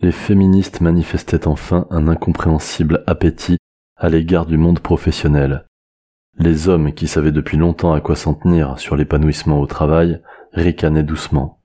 Les 0.01 0.11
féministes 0.11 0.81
manifestaient 0.81 1.47
enfin 1.47 1.85
un 1.89 2.07
incompréhensible 2.07 3.03
appétit 3.05 3.57
à 3.97 4.07
l'égard 4.07 4.45
du 4.45 4.57
monde 4.57 4.79
professionnel. 4.79 5.65
Les 6.37 6.69
hommes 6.69 6.93
qui 6.93 7.07
savaient 7.07 7.33
depuis 7.33 7.57
longtemps 7.57 7.91
à 7.91 7.99
quoi 7.99 8.15
s'en 8.15 8.33
tenir 8.33 8.79
sur 8.79 8.95
l'épanouissement 8.95 9.59
au 9.59 9.67
travail 9.67 10.21
ricanaient 10.53 11.03
doucement. 11.03 11.59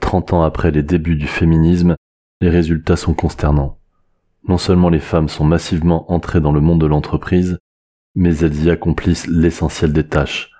Trente 0.00 0.32
ans 0.32 0.42
après 0.42 0.70
les 0.70 0.82
débuts 0.82 1.16
du 1.16 1.26
féminisme, 1.26 1.96
les 2.40 2.48
résultats 2.48 2.96
sont 2.96 3.14
consternants. 3.14 3.78
Non 4.48 4.58
seulement 4.58 4.88
les 4.88 5.00
femmes 5.00 5.28
sont 5.28 5.44
massivement 5.44 6.10
entrées 6.10 6.40
dans 6.40 6.52
le 6.52 6.60
monde 6.60 6.80
de 6.80 6.86
l'entreprise, 6.86 7.58
mais 8.14 8.38
elles 8.38 8.64
y 8.64 8.70
accomplissent 8.70 9.26
l'essentiel 9.26 9.92
des 9.92 10.06
tâches, 10.06 10.50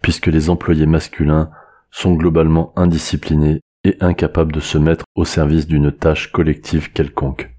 puisque 0.00 0.26
les 0.26 0.50
employés 0.50 0.86
masculins 0.86 1.50
sont 1.90 2.14
globalement 2.14 2.72
indisciplinés 2.76 3.60
et 3.84 3.96
incapables 4.00 4.52
de 4.52 4.60
se 4.60 4.78
mettre 4.78 5.04
au 5.14 5.24
service 5.24 5.66
d'une 5.66 5.92
tâche 5.92 6.32
collective 6.32 6.92
quelconque. 6.92 7.54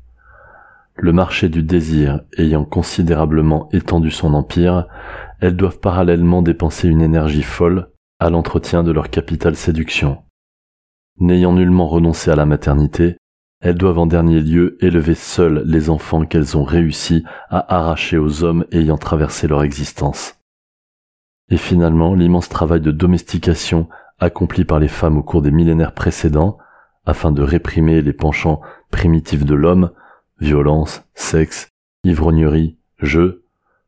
Le 0.95 1.13
marché 1.13 1.47
du 1.47 1.63
désir 1.63 2.21
ayant 2.37 2.65
considérablement 2.65 3.69
étendu 3.71 4.11
son 4.11 4.33
empire, 4.33 4.87
elles 5.39 5.55
doivent 5.55 5.79
parallèlement 5.79 6.41
dépenser 6.41 6.89
une 6.89 7.01
énergie 7.01 7.43
folle 7.43 7.89
à 8.19 8.29
l'entretien 8.29 8.83
de 8.83 8.91
leur 8.91 9.09
capital 9.09 9.55
séduction. 9.55 10.23
N'ayant 11.19 11.53
nullement 11.53 11.87
renoncé 11.87 12.31
à 12.31 12.35
la 12.35 12.45
maternité, 12.45 13.15
elles 13.61 13.75
doivent 13.75 13.99
en 13.99 14.05
dernier 14.05 14.39
lieu 14.39 14.77
élever 14.79 15.15
seules 15.15 15.63
les 15.65 15.89
enfants 15.89 16.25
qu'elles 16.25 16.57
ont 16.57 16.63
réussi 16.63 17.25
à 17.49 17.75
arracher 17.75 18.17
aux 18.17 18.43
hommes 18.43 18.65
ayant 18.71 18.97
traversé 18.97 19.47
leur 19.47 19.63
existence. 19.63 20.37
Et 21.49 21.57
finalement, 21.57 22.13
l'immense 22.13 22.47
travail 22.47 22.79
de 22.79 22.91
domestication 22.91 23.89
accompli 24.19 24.63
par 24.63 24.79
les 24.79 24.87
femmes 24.87 25.17
au 25.17 25.23
cours 25.23 25.41
des 25.41 25.51
millénaires 25.51 25.93
précédents, 25.93 26.57
afin 27.05 27.31
de 27.31 27.41
réprimer 27.41 28.01
les 28.01 28.13
penchants 28.13 28.61
primitifs 28.91 29.45
de 29.45 29.55
l'homme, 29.55 29.91
violence, 30.39 31.03
sexe, 31.15 31.69
ivrognerie, 32.03 32.77
jeu, 32.99 33.45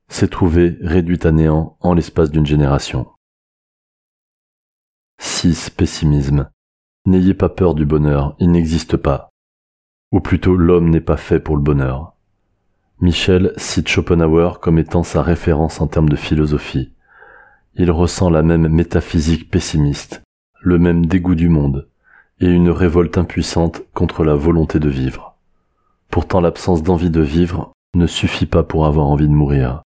s'est 0.08 0.28
trouvé 0.28 0.78
réduit 0.82 1.20
à 1.24 1.32
néant 1.32 1.78
en 1.80 1.94
l'espace 1.94 2.32
d'une 2.32 2.46
génération. 2.46 3.08
6. 5.20 5.70
Pessimisme. 5.70 6.50
N'ayez 7.06 7.34
pas 7.34 7.50
peur 7.50 7.74
du 7.74 7.86
bonheur, 7.86 8.36
il 8.40 8.52
n'existe 8.52 8.98
pas 8.98 9.31
ou 10.12 10.20
plutôt 10.20 10.56
l'homme 10.56 10.90
n'est 10.90 11.02
pas 11.02 11.18
fait 11.18 11.40
pour 11.40 11.56
le 11.56 11.62
bonheur. 11.62 12.14
Michel 13.00 13.54
cite 13.58 13.88
Schopenhauer 13.88 14.60
comme 14.62 14.78
étant 14.78 15.04
sa 15.04 15.22
référence 15.22 15.82
en 15.82 15.88
termes 15.88 16.10
de 16.10 16.16
philosophie. 16.16 16.94
Il 17.76 17.90
ressent 17.90 18.30
la 18.30 18.44
même 18.44 18.68
métaphysique 18.68 19.50
pessimiste, 19.50 20.22
le 20.62 20.78
même 20.78 21.06
dégoût 21.06 21.36
du 21.36 21.50
monde, 21.50 21.90
et 22.40 22.48
une 22.48 22.70
révolte 22.70 23.18
impuissante 23.18 23.82
contre 23.94 24.24
la 24.24 24.36
volonté 24.36 24.80
de 24.80 24.90
vivre. 24.90 25.36
Pourtant 26.10 26.42
l'absence 26.42 26.84
d'envie 26.84 27.10
de 27.10 27.22
vivre 27.22 27.72
ne 27.96 28.06
suffit 28.06 28.46
pas 28.46 28.64
pour 28.64 28.86
avoir 28.86 29.08
envie 29.08 29.28
de 29.28 29.34
mourir, 29.34 29.82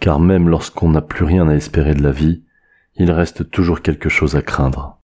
car 0.00 0.18
même 0.18 0.48
lorsqu'on 0.48 0.90
n'a 0.90 1.00
plus 1.02 1.24
rien 1.24 1.48
à 1.48 1.54
espérer 1.54 1.94
de 1.94 2.02
la 2.02 2.12
vie, 2.12 2.42
il 2.96 3.10
reste 3.10 3.50
toujours 3.50 3.80
quelque 3.80 4.08
chose 4.08 4.36
à 4.36 4.42
craindre. 4.42 4.98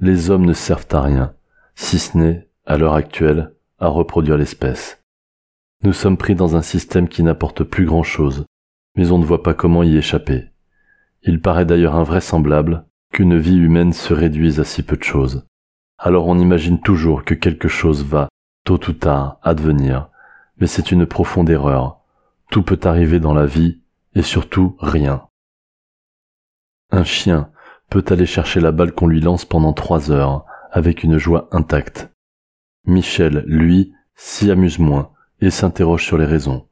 Les 0.00 0.30
hommes 0.30 0.44
ne 0.44 0.52
servent 0.52 0.88
à 0.92 1.00
rien, 1.00 1.34
si 1.74 1.98
ce 1.98 2.18
n'est, 2.18 2.48
à 2.66 2.76
l'heure 2.76 2.94
actuelle, 2.94 3.54
à 3.80 3.88
reproduire 3.88 4.36
l'espèce. 4.36 5.02
Nous 5.82 5.92
sommes 5.92 6.16
pris 6.16 6.34
dans 6.34 6.56
un 6.56 6.62
système 6.62 7.08
qui 7.08 7.22
n'apporte 7.22 7.64
plus 7.64 7.86
grand-chose, 7.86 8.44
mais 8.96 9.10
on 9.10 9.18
ne 9.18 9.24
voit 9.24 9.42
pas 9.42 9.54
comment 9.54 9.82
y 9.82 9.96
échapper. 9.96 10.44
Il 11.22 11.40
paraît 11.40 11.64
d'ailleurs 11.64 11.96
invraisemblable 11.96 12.84
qu'une 13.12 13.38
vie 13.38 13.56
humaine 13.56 13.92
se 13.92 14.14
réduise 14.14 14.60
à 14.60 14.64
si 14.64 14.82
peu 14.82 14.96
de 14.96 15.02
choses. 15.02 15.46
Alors 15.98 16.28
on 16.28 16.38
imagine 16.38 16.80
toujours 16.80 17.24
que 17.24 17.34
quelque 17.34 17.68
chose 17.68 18.04
va, 18.04 18.28
tôt 18.64 18.80
ou 18.88 18.92
tard, 18.92 19.38
advenir, 19.42 20.08
mais 20.58 20.66
c'est 20.66 20.92
une 20.92 21.06
profonde 21.06 21.50
erreur. 21.50 22.00
Tout 22.50 22.62
peut 22.62 22.80
arriver 22.84 23.20
dans 23.20 23.34
la 23.34 23.46
vie, 23.46 23.80
et 24.14 24.22
surtout 24.22 24.76
rien. 24.80 25.26
Un 26.90 27.04
chien 27.04 27.50
peut 27.88 28.04
aller 28.08 28.26
chercher 28.26 28.60
la 28.60 28.72
balle 28.72 28.92
qu'on 28.92 29.06
lui 29.06 29.20
lance 29.20 29.44
pendant 29.44 29.72
trois 29.72 30.10
heures, 30.10 30.44
avec 30.72 31.04
une 31.04 31.18
joie 31.18 31.48
intacte. 31.52 32.09
Michel, 32.84 33.44
lui, 33.46 33.92
s'y 34.14 34.50
amuse 34.50 34.78
moins 34.78 35.10
et 35.40 35.50
s'interroge 35.50 36.04
sur 36.04 36.18
les 36.18 36.24
raisons. 36.24 36.66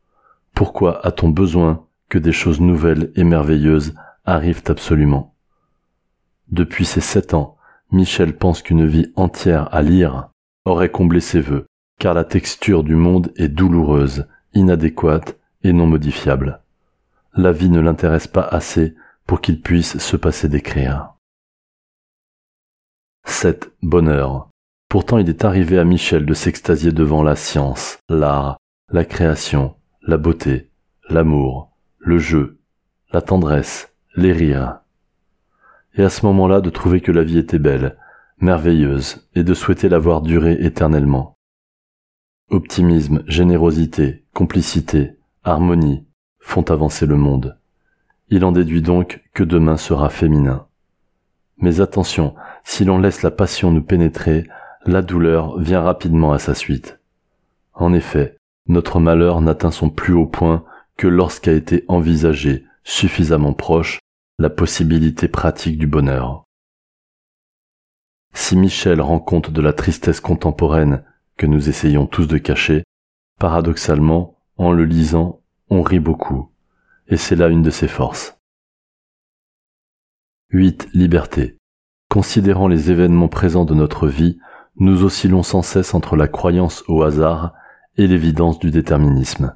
Pourquoi 0.55 1.05
a-t-on 1.07 1.29
besoin 1.29 1.87
que 2.09 2.19
des 2.19 2.33
choses 2.33 2.61
nouvelles 2.61 3.13
et 3.15 3.25
merveilleuses 3.25 3.95
arrivent 4.25 4.65
absolument? 4.67 5.35
Depuis 6.51 6.85
ses 6.85 7.01
sept 7.01 7.35
ans, 7.35 7.57
Michel 7.91 8.37
pense 8.37 8.63
qu'une 8.63 8.87
vie 8.87 9.13
entière 9.17 9.73
à 9.75 9.83
lire 9.83 10.31
aurait 10.65 10.91
comblé 10.91 11.21
ses 11.21 11.41
vœux, 11.41 11.67
car 11.99 12.15
la 12.15 12.25
texture 12.25 12.85
du 12.85 12.95
monde 12.95 13.33
est 13.37 13.49
douloureuse, 13.49 14.27
inadéquate 14.55 15.39
et 15.63 15.73
non 15.73 15.87
modifiable. 15.87 16.61
La 17.35 17.53
vie 17.53 17.71
ne 17.71 17.81
l'intéresse 17.81 18.27
pas 18.27 18.43
assez 18.43 18.95
pour 19.27 19.41
qu'il 19.41 19.61
puisse 19.61 19.99
se 19.99 20.17
passer 20.17 20.49
d'écrire. 20.49 21.15
7. 23.25 23.71
Bonheur. 23.83 24.49
Pourtant 24.89 25.19
il 25.19 25.29
est 25.29 25.45
arrivé 25.45 25.79
à 25.79 25.85
Michel 25.85 26.25
de 26.25 26.33
s'extasier 26.33 26.93
devant 26.93 27.23
la 27.23 27.37
science, 27.37 27.99
l'art, 28.09 28.57
la 28.91 29.05
création, 29.05 29.75
la 30.01 30.17
beauté, 30.17 30.71
l'amour, 31.11 31.71
le 31.99 32.19
jeu, 32.19 32.59
la 33.13 33.21
tendresse, 33.21 33.93
les 34.17 34.33
rires. 34.33 34.81
Et 35.95 36.03
à 36.03 36.09
ce 36.09 36.25
moment-là 36.25 36.63
de 36.63 36.71
trouver 36.71 37.03
que 37.03 37.13
la 37.13 37.23
vie 37.23 37.37
était 37.37 37.59
belle, 37.59 37.99
merveilleuse, 38.41 39.29
et 39.35 39.45
de 39.45 39.53
souhaiter 39.53 39.91
la 39.91 39.99
voir 39.99 40.23
durer 40.23 40.57
éternellement. 40.61 41.37
Optimisme, 42.49 43.23
générosité, 43.27 44.25
complicité, 44.33 45.19
harmonie 45.45 46.07
font 46.41 46.63
avancer 46.63 47.05
le 47.05 47.17
monde. 47.17 47.59
Il 48.31 48.43
en 48.43 48.53
déduit 48.53 48.81
donc 48.81 49.23
que 49.35 49.45
demain 49.45 49.77
sera 49.77 50.09
féminin. 50.09 50.67
Mais 51.59 51.83
attention, 51.83 52.35
si 52.65 52.87
l'on 52.87 52.99
laisse 52.99 53.23
la 53.23 53.31
passion 53.31 53.71
nous 53.71 53.83
pénétrer, 53.83 54.47
la 54.87 55.03
douleur 55.03 55.59
vient 55.59 55.83
rapidement 55.83 56.33
à 56.33 56.39
sa 56.39 56.55
suite. 56.55 56.99
En 57.73 57.93
effet, 57.93 58.37
notre 58.67 59.01
malheur 59.01 59.41
n'atteint 59.41 59.71
son 59.71 59.91
plus 59.91 60.13
haut 60.13 60.27
point 60.27 60.65
que 60.97 61.07
lorsqu'a 61.07 61.53
été 61.53 61.85
envisagé, 61.89 62.65
suffisamment 62.85 63.53
proche, 63.53 64.01
la 64.39 64.51
possibilité 64.51 65.29
pratique 65.29 65.79
du 65.79 65.87
bonheur. 65.87 66.45
Si 68.35 68.57
Michel 68.57 69.01
rend 69.01 69.19
compte 69.19 69.51
de 69.51 69.61
la 69.61 69.73
tristesse 69.73 70.21
contemporaine 70.21 71.03
que 71.37 71.47
nous 71.47 71.69
essayons 71.69 72.07
tous 72.07 72.27
de 72.27 72.39
cacher, 72.39 72.85
paradoxalement, 73.39 74.39
en 74.57 74.73
le 74.73 74.85
lisant, 74.85 75.41
on 75.71 75.83
rit 75.83 76.01
beaucoup, 76.01 76.51
et 77.07 77.17
c'est 77.17 77.37
là 77.37 77.49
une 77.49 77.63
de 77.63 77.71
ses 77.71 77.89
forces. 77.89 78.39
8. 80.51 80.89
Liberté. 80.95 81.57
Considérant 82.11 82.69
les 82.69 82.91
événements 82.91 83.29
présents 83.29 83.65
de 83.65 83.75
notre 83.75 84.09
vie, 84.09 84.39
nous 84.79 85.05
oscillons 85.05 85.43
sans 85.43 85.63
cesse 85.63 85.95
entre 85.95 86.17
la 86.17 86.29
croyance 86.29 86.85
au 86.89 87.03
hasard 87.03 87.53
et 87.97 88.07
l'évidence 88.07 88.59
du 88.59 88.71
déterminisme. 88.71 89.55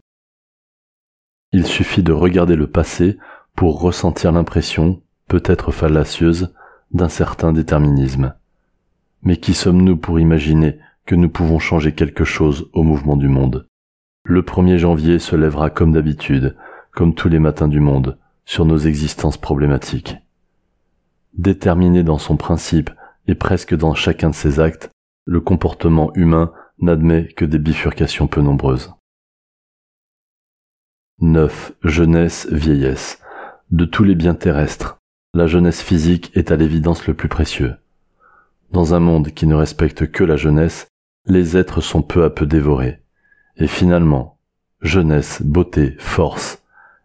Il 1.52 1.66
suffit 1.66 2.02
de 2.02 2.12
regarder 2.12 2.56
le 2.56 2.66
passé 2.66 3.18
pour 3.54 3.80
ressentir 3.80 4.32
l'impression, 4.32 5.02
peut-être 5.28 5.70
fallacieuse, 5.70 6.54
d'un 6.90 7.08
certain 7.08 7.52
déterminisme. 7.52 8.34
Mais 9.22 9.36
qui 9.36 9.54
sommes-nous 9.54 9.96
pour 9.96 10.18
imaginer 10.18 10.78
que 11.06 11.14
nous 11.14 11.28
pouvons 11.28 11.58
changer 11.58 11.94
quelque 11.94 12.24
chose 12.24 12.68
au 12.72 12.82
mouvement 12.82 13.16
du 13.16 13.28
monde? 13.28 13.68
Le 14.24 14.42
1er 14.42 14.78
janvier 14.78 15.18
se 15.18 15.36
lèvera 15.36 15.70
comme 15.70 15.92
d'habitude, 15.92 16.56
comme 16.92 17.14
tous 17.14 17.28
les 17.28 17.38
matins 17.38 17.68
du 17.68 17.80
monde, 17.80 18.18
sur 18.44 18.64
nos 18.64 18.78
existences 18.78 19.36
problématiques. 19.36 20.16
Déterminé 21.34 22.02
dans 22.02 22.18
son 22.18 22.36
principe 22.36 22.90
et 23.26 23.34
presque 23.34 23.74
dans 23.74 23.94
chacun 23.94 24.30
de 24.30 24.34
ses 24.34 24.60
actes, 24.60 24.90
le 25.24 25.40
comportement 25.40 26.12
humain 26.14 26.52
n'admet 26.78 27.28
que 27.28 27.44
des 27.44 27.58
bifurcations 27.58 28.26
peu 28.26 28.40
nombreuses. 28.40 28.92
9. 31.20 31.72
Jeunesse, 31.84 32.48
vieillesse. 32.50 33.20
De 33.70 33.84
tous 33.84 34.04
les 34.04 34.14
biens 34.14 34.34
terrestres, 34.34 34.98
la 35.34 35.46
jeunesse 35.46 35.80
physique 35.80 36.30
est 36.34 36.50
à 36.50 36.56
l'évidence 36.56 37.06
le 37.06 37.14
plus 37.14 37.28
précieux. 37.28 37.76
Dans 38.72 38.94
un 38.94 39.00
monde 39.00 39.30
qui 39.30 39.46
ne 39.46 39.54
respecte 39.54 40.10
que 40.10 40.24
la 40.24 40.36
jeunesse, 40.36 40.88
les 41.26 41.56
êtres 41.56 41.80
sont 41.80 42.02
peu 42.02 42.24
à 42.24 42.30
peu 42.30 42.46
dévorés. 42.46 43.00
Et 43.56 43.68
finalement, 43.68 44.38
jeunesse, 44.80 45.40
beauté, 45.42 45.94
force, 45.98 46.62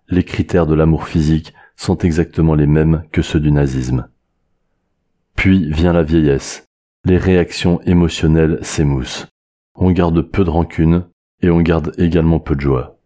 les 0.09 0.24
critères 0.24 0.65
de 0.65 0.74
l'amour 0.74 1.07
physique 1.07 1.53
sont 1.75 1.97
exactement 2.00 2.55
les 2.55 2.67
mêmes 2.67 3.03
que 3.12 3.21
ceux 3.21 3.39
du 3.39 3.51
nazisme. 3.51 4.09
Puis 5.36 5.71
vient 5.71 5.93
la 5.93 6.03
vieillesse. 6.03 6.66
Les 7.05 7.17
réactions 7.17 7.81
émotionnelles 7.81 8.59
s'émoussent. 8.63 9.27
On 9.75 9.91
garde 9.91 10.21
peu 10.21 10.43
de 10.43 10.49
rancune 10.49 11.07
et 11.41 11.49
on 11.49 11.61
garde 11.61 11.93
également 11.97 12.39
peu 12.39 12.55
de 12.55 12.61
joie. 12.61 12.99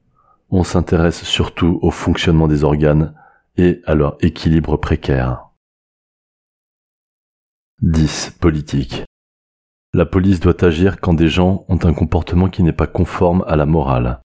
On 0.49 0.63
s'intéresse 0.63 1.23
surtout 1.23 1.79
au 1.81 1.91
fonctionnement 1.91 2.47
des 2.47 2.63
organes 2.63 3.13
et 3.57 3.81
à 3.85 3.95
leur 3.95 4.17
équilibre 4.21 4.77
précaire. 4.77 5.49
10. 7.81 8.37
Politique. 8.39 9.03
La 9.93 10.05
police 10.05 10.39
doit 10.39 10.63
agir 10.63 11.01
quand 11.01 11.13
des 11.13 11.27
gens 11.27 11.65
ont 11.67 11.79
un 11.83 11.93
comportement 11.93 12.47
qui 12.47 12.63
n'est 12.63 12.71
pas 12.71 12.87
conforme 12.87 13.43
à 13.47 13.55
la 13.55 13.65
morale. 13.65 14.21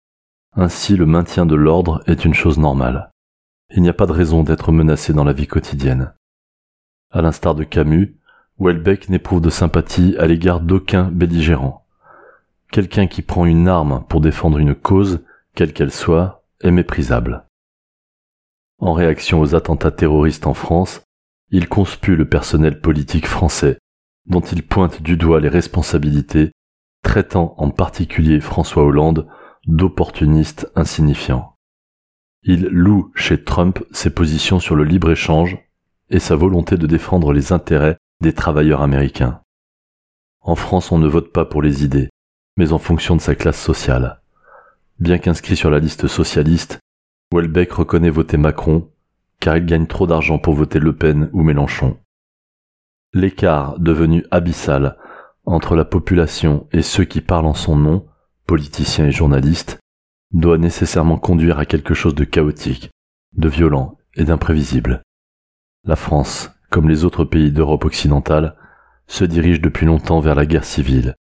Ainsi, 0.56 0.96
le 0.96 1.04
maintien 1.04 1.46
de 1.46 1.54
l'ordre 1.54 2.02
est 2.06 2.24
une 2.24 2.34
chose 2.34 2.58
normale. 2.58 3.10
Il 3.74 3.82
n'y 3.82 3.88
a 3.88 3.94
pas 3.94 4.06
de 4.06 4.12
raison 4.12 4.42
d'être 4.42 4.72
menacé 4.72 5.12
dans 5.12 5.24
la 5.24 5.32
vie 5.32 5.46
quotidienne. 5.46 6.14
À 7.10 7.22
l'instar 7.22 7.54
de 7.54 7.64
Camus, 7.64 8.19
Welbeck 8.60 9.08
n'éprouve 9.08 9.40
de 9.40 9.48
sympathie 9.48 10.14
à 10.18 10.26
l'égard 10.26 10.60
d'aucun 10.60 11.04
belligérant. 11.04 11.86
Quelqu'un 12.70 13.06
qui 13.06 13.22
prend 13.22 13.46
une 13.46 13.68
arme 13.68 14.04
pour 14.10 14.20
défendre 14.20 14.58
une 14.58 14.74
cause, 14.74 15.20
quelle 15.54 15.72
qu'elle 15.72 15.90
soit, 15.90 16.44
est 16.60 16.70
méprisable. 16.70 17.46
En 18.78 18.92
réaction 18.92 19.40
aux 19.40 19.54
attentats 19.54 19.90
terroristes 19.90 20.46
en 20.46 20.52
France, 20.52 21.00
il 21.50 21.68
conspue 21.68 22.16
le 22.16 22.28
personnel 22.28 22.80
politique 22.82 23.26
français, 23.26 23.78
dont 24.26 24.40
il 24.40 24.62
pointe 24.62 25.00
du 25.00 25.16
doigt 25.16 25.40
les 25.40 25.48
responsabilités, 25.48 26.52
traitant 27.02 27.54
en 27.56 27.70
particulier 27.70 28.40
François 28.40 28.84
Hollande 28.84 29.26
d'opportuniste 29.66 30.70
insignifiant. 30.76 31.54
Il 32.42 32.66
loue 32.66 33.10
chez 33.14 33.42
Trump 33.42 33.82
ses 33.90 34.10
positions 34.10 34.60
sur 34.60 34.76
le 34.76 34.84
libre-échange 34.84 35.58
et 36.10 36.18
sa 36.18 36.36
volonté 36.36 36.76
de 36.76 36.86
défendre 36.86 37.32
les 37.32 37.52
intérêts 37.52 37.96
des 38.20 38.32
travailleurs 38.32 38.82
américains. 38.82 39.40
En 40.40 40.54
France, 40.54 40.92
on 40.92 40.98
ne 40.98 41.08
vote 41.08 41.32
pas 41.32 41.44
pour 41.44 41.62
les 41.62 41.84
idées, 41.84 42.08
mais 42.56 42.72
en 42.72 42.78
fonction 42.78 43.16
de 43.16 43.20
sa 43.20 43.34
classe 43.34 43.60
sociale. 43.60 44.20
Bien 44.98 45.18
qu'inscrit 45.18 45.56
sur 45.56 45.70
la 45.70 45.78
liste 45.78 46.06
socialiste, 46.06 46.78
Welbeck 47.32 47.72
reconnaît 47.72 48.10
voter 48.10 48.36
Macron, 48.36 48.90
car 49.38 49.56
il 49.56 49.64
gagne 49.64 49.86
trop 49.86 50.06
d'argent 50.06 50.38
pour 50.38 50.54
voter 50.54 50.78
Le 50.78 50.94
Pen 50.94 51.30
ou 51.32 51.42
Mélenchon. 51.42 51.98
L'écart 53.12 53.78
devenu 53.78 54.24
abyssal 54.30 54.96
entre 55.44 55.74
la 55.74 55.84
population 55.84 56.68
et 56.72 56.82
ceux 56.82 57.04
qui 57.04 57.20
parlent 57.20 57.46
en 57.46 57.54
son 57.54 57.76
nom, 57.76 58.06
politiciens 58.46 59.06
et 59.06 59.12
journalistes, 59.12 59.78
doit 60.32 60.58
nécessairement 60.58 61.18
conduire 61.18 61.58
à 61.58 61.66
quelque 61.66 61.94
chose 61.94 62.14
de 62.14 62.24
chaotique, 62.24 62.90
de 63.34 63.48
violent 63.48 63.96
et 64.14 64.24
d'imprévisible. 64.24 65.02
La 65.84 65.96
France, 65.96 66.50
comme 66.70 66.88
les 66.88 67.04
autres 67.04 67.24
pays 67.24 67.52
d'Europe 67.52 67.84
occidentale, 67.84 68.56
se 69.06 69.24
dirige 69.24 69.60
depuis 69.60 69.86
longtemps 69.86 70.20
vers 70.20 70.34
la 70.34 70.46
guerre 70.46 70.64
civile. 70.64 71.16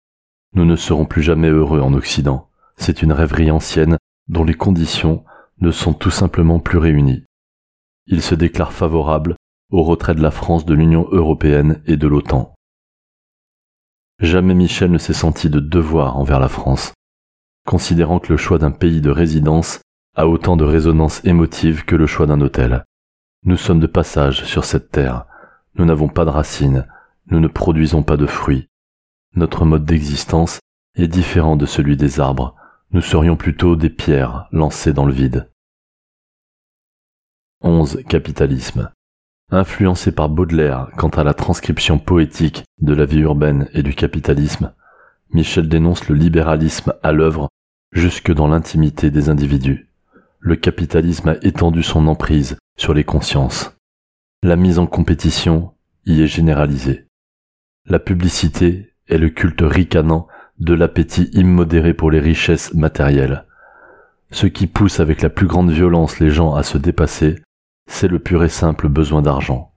Nous 0.54 0.66
ne 0.66 0.76
serons 0.76 1.06
plus 1.06 1.24
jamais 1.24 1.50
heureux 1.50 1.80
en 1.80 1.94
Occident. 1.94 2.50
C'est 2.76 3.02
une 3.02 3.14
rêverie 3.14 3.52
ancienne 3.52 3.98
dont 4.28 4.44
les 4.44 4.54
conditions 4.54 5.24
ne 5.60 5.72
sont 5.72 5.94
tout 5.94 6.12
simplement 6.12 6.60
plus 6.60 6.78
réunies. 6.78 7.24
Il 8.06 8.22
se 8.22 8.36
déclare 8.36 8.74
favorable 8.74 9.36
au 9.72 9.84
retrait 9.84 10.16
de 10.16 10.22
la 10.22 10.32
France 10.32 10.66
de 10.66 10.74
l'Union 10.74 11.08
européenne 11.12 11.82
et 11.86 11.98
de 11.98 12.08
l'OTAN. 12.08 12.54
Jamais 14.20 14.54
Michel 14.54 14.92
ne 14.92 14.98
s'est 14.98 15.14
senti 15.14 15.50
de 15.50 15.60
devoir 15.60 16.18
envers 16.18 16.40
la 16.40 16.48
France, 16.48 16.94
considérant 17.66 18.20
que 18.20 18.32
le 18.34 18.38
choix 18.38 18.58
d'un 18.58 18.72
pays 18.72 19.02
de 19.02 19.12
résidence 19.12 19.82
a 20.16 20.28
autant 20.28 20.58
de 20.58 20.64
résonance 20.64 21.24
émotive 21.26 21.86
que 21.86 21.96
le 21.96 22.08
choix 22.08 22.26
d'un 22.26 22.42
hôtel. 22.42 22.84
Nous 23.44 23.58
sommes 23.58 23.80
de 23.80 23.88
passage 23.88 24.46
sur 24.46 24.66
cette 24.66 24.90
terre. 24.90 25.26
Nous 25.78 25.86
n'avons 25.86 26.08
pas 26.08 26.26
de 26.26 26.30
racines. 26.30 26.88
Nous 27.28 27.40
ne 27.40 27.48
produisons 27.48 28.04
pas 28.04 28.18
de 28.18 28.26
fruits. 28.26 28.68
Notre 29.36 29.66
mode 29.66 29.86
d'existence 29.86 30.60
est 30.96 31.08
différent 31.08 31.56
de 31.56 31.66
celui 31.66 31.98
des 31.98 32.20
arbres. 32.20 32.56
Nous 32.92 33.02
serions 33.02 33.36
plutôt 33.36 33.76
des 33.76 33.90
pierres 33.90 34.48
lancées 34.52 34.94
dans 34.94 35.06
le 35.06 35.14
vide. 35.14 35.50
11. 37.62 38.04
Capitalisme. 38.08 38.92
Influencé 39.52 40.12
par 40.12 40.30
Baudelaire 40.30 40.90
quant 40.98 41.10
à 41.10 41.24
la 41.24 41.34
transcription 41.34 42.00
poétique 42.00 42.64
de 42.82 42.94
la 42.94 43.06
vie 43.06 43.20
urbaine 43.20 43.70
et 43.74 43.84
du 43.84 43.94
capitalisme, 43.94 44.74
Michel 45.32 45.70
dénonce 45.70 46.08
le 46.10 46.16
libéralisme 46.16 46.94
à 47.04 47.12
l'œuvre 47.12 47.50
jusque 47.92 48.34
dans 48.34 48.48
l'intimité 48.48 49.10
des 49.10 49.30
individus 49.30 49.88
le 50.40 50.56
capitalisme 50.56 51.30
a 51.30 51.36
étendu 51.42 51.84
son 51.84 52.08
emprise 52.08 52.58
sur 52.78 52.94
les 52.94 53.04
consciences. 53.04 53.77
La 54.44 54.56
mise 54.56 54.78
en 54.78 54.86
compétition 54.86 55.74
y 56.06 56.22
est 56.22 56.28
généralisée. 56.28 57.08
La 57.88 57.98
publicité 57.98 58.94
est 59.08 59.18
le 59.18 59.30
culte 59.30 59.62
ricanant 59.62 60.28
de 60.60 60.76
l'appétit 60.76 61.32
immodéré 61.34 61.96
pour 61.96 62.12
les 62.12 62.20
richesses 62.20 62.74
matérielles. 62.76 63.46
Ce 64.30 64.46
qui 64.46 64.68
pousse 64.68 65.00
avec 65.00 65.24
la 65.24 65.30
plus 65.30 65.48
grande 65.48 65.72
violence 65.72 66.20
les 66.20 66.30
gens 66.30 66.54
à 66.54 66.62
se 66.62 66.78
dépasser, 66.78 67.42
c'est 67.90 68.08
le 68.08 68.20
pur 68.20 68.44
et 68.44 68.50
simple 68.50 68.90
besoin 68.90 69.24
d'argent. 69.24 69.72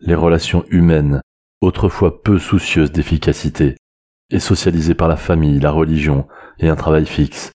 Les 0.00 0.14
relations 0.14 0.64
humaines, 0.68 1.20
autrefois 1.60 2.22
peu 2.22 2.38
soucieuses 2.38 2.92
d'efficacité, 2.92 3.74
et 4.30 4.38
socialisées 4.38 4.94
par 4.94 5.08
la 5.08 5.16
famille, 5.16 5.58
la 5.58 5.72
religion 5.72 6.28
et 6.60 6.68
un 6.68 6.76
travail 6.76 7.06
fixe, 7.06 7.50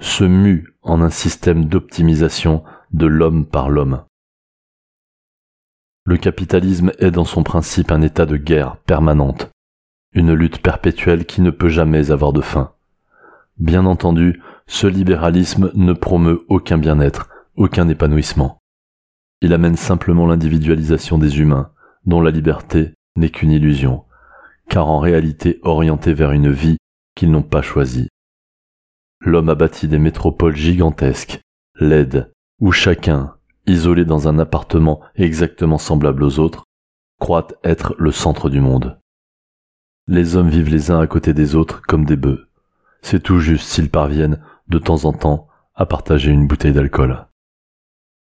se 0.00 0.24
mue 0.24 0.74
en 0.82 1.02
un 1.02 1.10
système 1.10 1.66
d'optimisation 1.66 2.64
de 2.92 3.06
l'homme 3.06 3.46
par 3.46 3.68
l'homme. 3.68 4.02
Le 6.04 6.16
capitalisme 6.16 6.92
est 6.98 7.10
dans 7.10 7.24
son 7.24 7.42
principe 7.42 7.92
un 7.92 8.02
état 8.02 8.26
de 8.26 8.36
guerre 8.36 8.76
permanente, 8.86 9.50
une 10.12 10.32
lutte 10.32 10.62
perpétuelle 10.62 11.26
qui 11.26 11.40
ne 11.40 11.50
peut 11.50 11.68
jamais 11.68 12.10
avoir 12.10 12.32
de 12.32 12.40
fin. 12.40 12.72
Bien 13.58 13.84
entendu, 13.84 14.40
ce 14.66 14.86
libéralisme 14.86 15.70
ne 15.74 15.92
promeut 15.92 16.44
aucun 16.48 16.78
bien-être, 16.78 17.28
aucun 17.56 17.88
épanouissement. 17.88 18.58
Il 19.42 19.52
amène 19.52 19.76
simplement 19.76 20.26
l'individualisation 20.26 21.18
des 21.18 21.38
humains, 21.40 21.70
dont 22.06 22.20
la 22.20 22.30
liberté 22.30 22.94
n'est 23.16 23.30
qu'une 23.30 23.50
illusion, 23.50 24.04
car 24.68 24.88
en 24.88 24.98
réalité 24.98 25.60
orientée 25.62 26.14
vers 26.14 26.32
une 26.32 26.50
vie 26.50 26.78
qu'ils 27.14 27.30
n'ont 27.30 27.42
pas 27.42 27.62
choisie. 27.62 28.08
L'homme 29.20 29.50
a 29.50 29.54
bâti 29.54 29.88
des 29.88 29.98
métropoles 29.98 30.56
gigantesques, 30.56 31.40
laides, 31.78 32.32
où 32.60 32.72
chacun, 32.72 33.34
isolé 33.66 34.04
dans 34.04 34.28
un 34.28 34.38
appartement 34.38 35.00
exactement 35.14 35.78
semblable 35.78 36.22
aux 36.24 36.38
autres, 36.38 36.64
croit 37.18 37.48
être 37.64 37.94
le 37.98 38.12
centre 38.12 38.48
du 38.48 38.60
monde. 38.60 38.98
Les 40.06 40.36
hommes 40.36 40.48
vivent 40.48 40.70
les 40.70 40.90
uns 40.90 41.00
à 41.00 41.06
côté 41.06 41.34
des 41.34 41.54
autres 41.54 41.82
comme 41.82 42.04
des 42.04 42.16
bœufs. 42.16 42.48
C'est 43.02 43.22
tout 43.22 43.38
juste 43.38 43.68
s'ils 43.68 43.90
parviennent, 43.90 44.42
de 44.68 44.78
temps 44.78 45.04
en 45.04 45.12
temps, 45.12 45.48
à 45.74 45.86
partager 45.86 46.30
une 46.30 46.46
bouteille 46.46 46.72
d'alcool. 46.72 47.26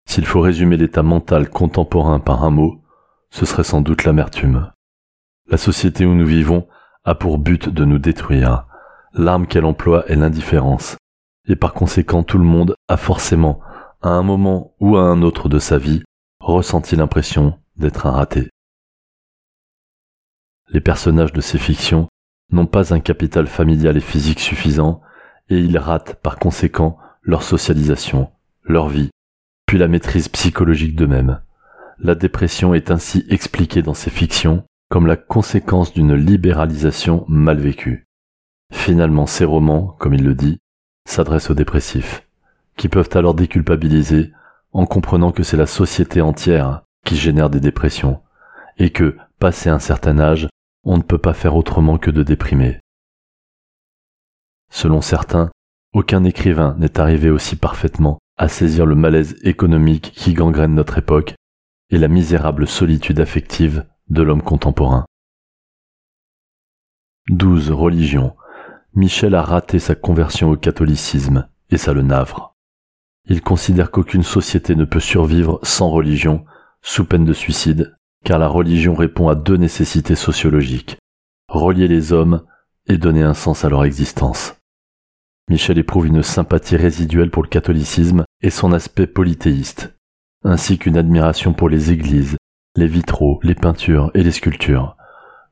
S'il 0.06 0.26
faut 0.26 0.40
résumer 0.40 0.76
l'état 0.76 1.02
mental 1.02 1.48
contemporain 1.48 2.20
par 2.20 2.44
un 2.44 2.50
mot, 2.50 2.82
ce 3.30 3.46
serait 3.46 3.64
sans 3.64 3.80
doute 3.80 4.04
l'amertume. 4.04 4.70
La 5.48 5.56
société 5.56 6.06
où 6.06 6.14
nous 6.14 6.26
vivons 6.26 6.66
a 7.04 7.14
pour 7.14 7.38
but 7.38 7.68
de 7.68 7.84
nous 7.84 7.98
détruire, 7.98 8.66
l'arme 9.12 9.46
qu'elle 9.46 9.64
emploie 9.64 10.06
est 10.08 10.16
l'indifférence, 10.16 10.96
et 11.46 11.56
par 11.56 11.74
conséquent 11.74 12.22
tout 12.22 12.38
le 12.38 12.44
monde 12.44 12.74
a 12.88 12.96
forcément, 12.96 13.60
à 14.04 14.10
un 14.10 14.22
moment 14.22 14.74
ou 14.80 14.98
à 14.98 15.02
un 15.02 15.22
autre 15.22 15.48
de 15.48 15.58
sa 15.58 15.78
vie, 15.78 16.02
ressenti 16.38 16.94
l'impression 16.94 17.58
d'être 17.76 18.06
un 18.06 18.10
raté. 18.10 18.50
Les 20.68 20.82
personnages 20.82 21.32
de 21.32 21.40
ces 21.40 21.56
fictions 21.56 22.08
n'ont 22.52 22.66
pas 22.66 22.92
un 22.92 23.00
capital 23.00 23.46
familial 23.46 23.96
et 23.96 24.02
physique 24.02 24.40
suffisant, 24.40 25.00
et 25.48 25.58
ils 25.58 25.78
ratent 25.78 26.20
par 26.22 26.38
conséquent 26.38 26.98
leur 27.22 27.42
socialisation, 27.42 28.30
leur 28.62 28.90
vie, 28.90 29.08
puis 29.66 29.78
la 29.78 29.88
maîtrise 29.88 30.28
psychologique 30.28 30.96
d'eux-mêmes. 30.96 31.40
La 31.98 32.14
dépression 32.14 32.74
est 32.74 32.90
ainsi 32.90 33.24
expliquée 33.30 33.80
dans 33.80 33.94
ces 33.94 34.10
fictions 34.10 34.64
comme 34.90 35.06
la 35.06 35.16
conséquence 35.16 35.94
d'une 35.94 36.14
libéralisation 36.14 37.24
mal 37.26 37.58
vécue. 37.58 38.04
Finalement, 38.70 39.24
ces 39.24 39.46
romans, 39.46 39.96
comme 39.98 40.12
il 40.12 40.24
le 40.24 40.34
dit, 40.34 40.58
s'adressent 41.06 41.50
aux 41.50 41.54
dépressifs, 41.54 42.28
qui 42.76 42.88
peuvent 42.88 43.10
alors 43.14 43.34
déculpabiliser 43.34 44.32
en 44.72 44.86
comprenant 44.86 45.32
que 45.32 45.42
c'est 45.42 45.56
la 45.56 45.66
société 45.66 46.20
entière 46.20 46.82
qui 47.04 47.16
génère 47.16 47.50
des 47.50 47.60
dépressions, 47.60 48.20
et 48.78 48.90
que, 48.90 49.16
passé 49.38 49.68
un 49.68 49.78
certain 49.78 50.18
âge, 50.18 50.48
on 50.84 50.96
ne 50.96 51.02
peut 51.02 51.18
pas 51.18 51.34
faire 51.34 51.56
autrement 51.56 51.98
que 51.98 52.10
de 52.10 52.22
déprimer. 52.22 52.80
Selon 54.70 55.00
certains, 55.00 55.50
aucun 55.92 56.24
écrivain 56.24 56.74
n'est 56.78 56.98
arrivé 56.98 57.30
aussi 57.30 57.56
parfaitement 57.56 58.18
à 58.36 58.48
saisir 58.48 58.84
le 58.84 58.96
malaise 58.96 59.36
économique 59.42 60.12
qui 60.12 60.34
gangrène 60.34 60.74
notre 60.74 60.98
époque 60.98 61.34
et 61.90 61.98
la 61.98 62.08
misérable 62.08 62.66
solitude 62.66 63.20
affective 63.20 63.86
de 64.08 64.22
l'homme 64.22 64.42
contemporain. 64.42 65.06
12. 67.28 67.70
Religion. 67.70 68.34
Michel 68.94 69.34
a 69.34 69.42
raté 69.42 69.78
sa 69.78 69.94
conversion 69.94 70.50
au 70.50 70.56
catholicisme, 70.56 71.48
et 71.70 71.78
ça 71.78 71.92
le 71.92 72.02
navre. 72.02 72.53
Il 73.26 73.40
considère 73.40 73.90
qu'aucune 73.90 74.22
société 74.22 74.76
ne 74.76 74.84
peut 74.84 75.00
survivre 75.00 75.58
sans 75.62 75.88
religion, 75.88 76.44
sous 76.82 77.04
peine 77.04 77.24
de 77.24 77.32
suicide, 77.32 77.96
car 78.24 78.38
la 78.38 78.48
religion 78.48 78.94
répond 78.94 79.28
à 79.28 79.34
deux 79.34 79.56
nécessités 79.56 80.14
sociologiques, 80.14 80.98
relier 81.48 81.88
les 81.88 82.12
hommes 82.12 82.42
et 82.86 82.98
donner 82.98 83.22
un 83.22 83.34
sens 83.34 83.64
à 83.64 83.70
leur 83.70 83.84
existence. 83.84 84.56
Michel 85.48 85.78
éprouve 85.78 86.06
une 86.06 86.22
sympathie 86.22 86.76
résiduelle 86.76 87.30
pour 87.30 87.42
le 87.42 87.48
catholicisme 87.48 88.24
et 88.42 88.50
son 88.50 88.72
aspect 88.72 89.06
polythéiste, 89.06 89.94
ainsi 90.42 90.78
qu'une 90.78 90.96
admiration 90.96 91.52
pour 91.52 91.68
les 91.68 91.92
églises, 91.92 92.36
les 92.76 92.86
vitraux, 92.86 93.40
les 93.42 93.54
peintures 93.54 94.10
et 94.14 94.22
les 94.22 94.32
sculptures. 94.32 94.96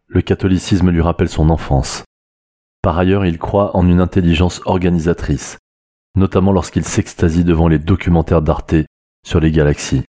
Le 0.06 0.20
catholicisme 0.20 0.90
lui 0.90 1.00
rappelle 1.00 1.28
son 1.28 1.48
enfance. 1.50 2.04
Par 2.82 2.98
ailleurs, 2.98 3.24
il 3.24 3.38
croit 3.38 3.76
en 3.76 3.86
une 3.86 4.00
intelligence 4.00 4.60
organisatrice, 4.64 5.58
notamment 6.14 6.52
lorsqu'il 6.52 6.84
s'extasie 6.84 7.44
devant 7.44 7.68
les 7.68 7.78
documentaires 7.78 8.42
d'Arte 8.42 8.74
sur 9.26 9.40
les 9.40 9.50
galaxies. 9.50 10.04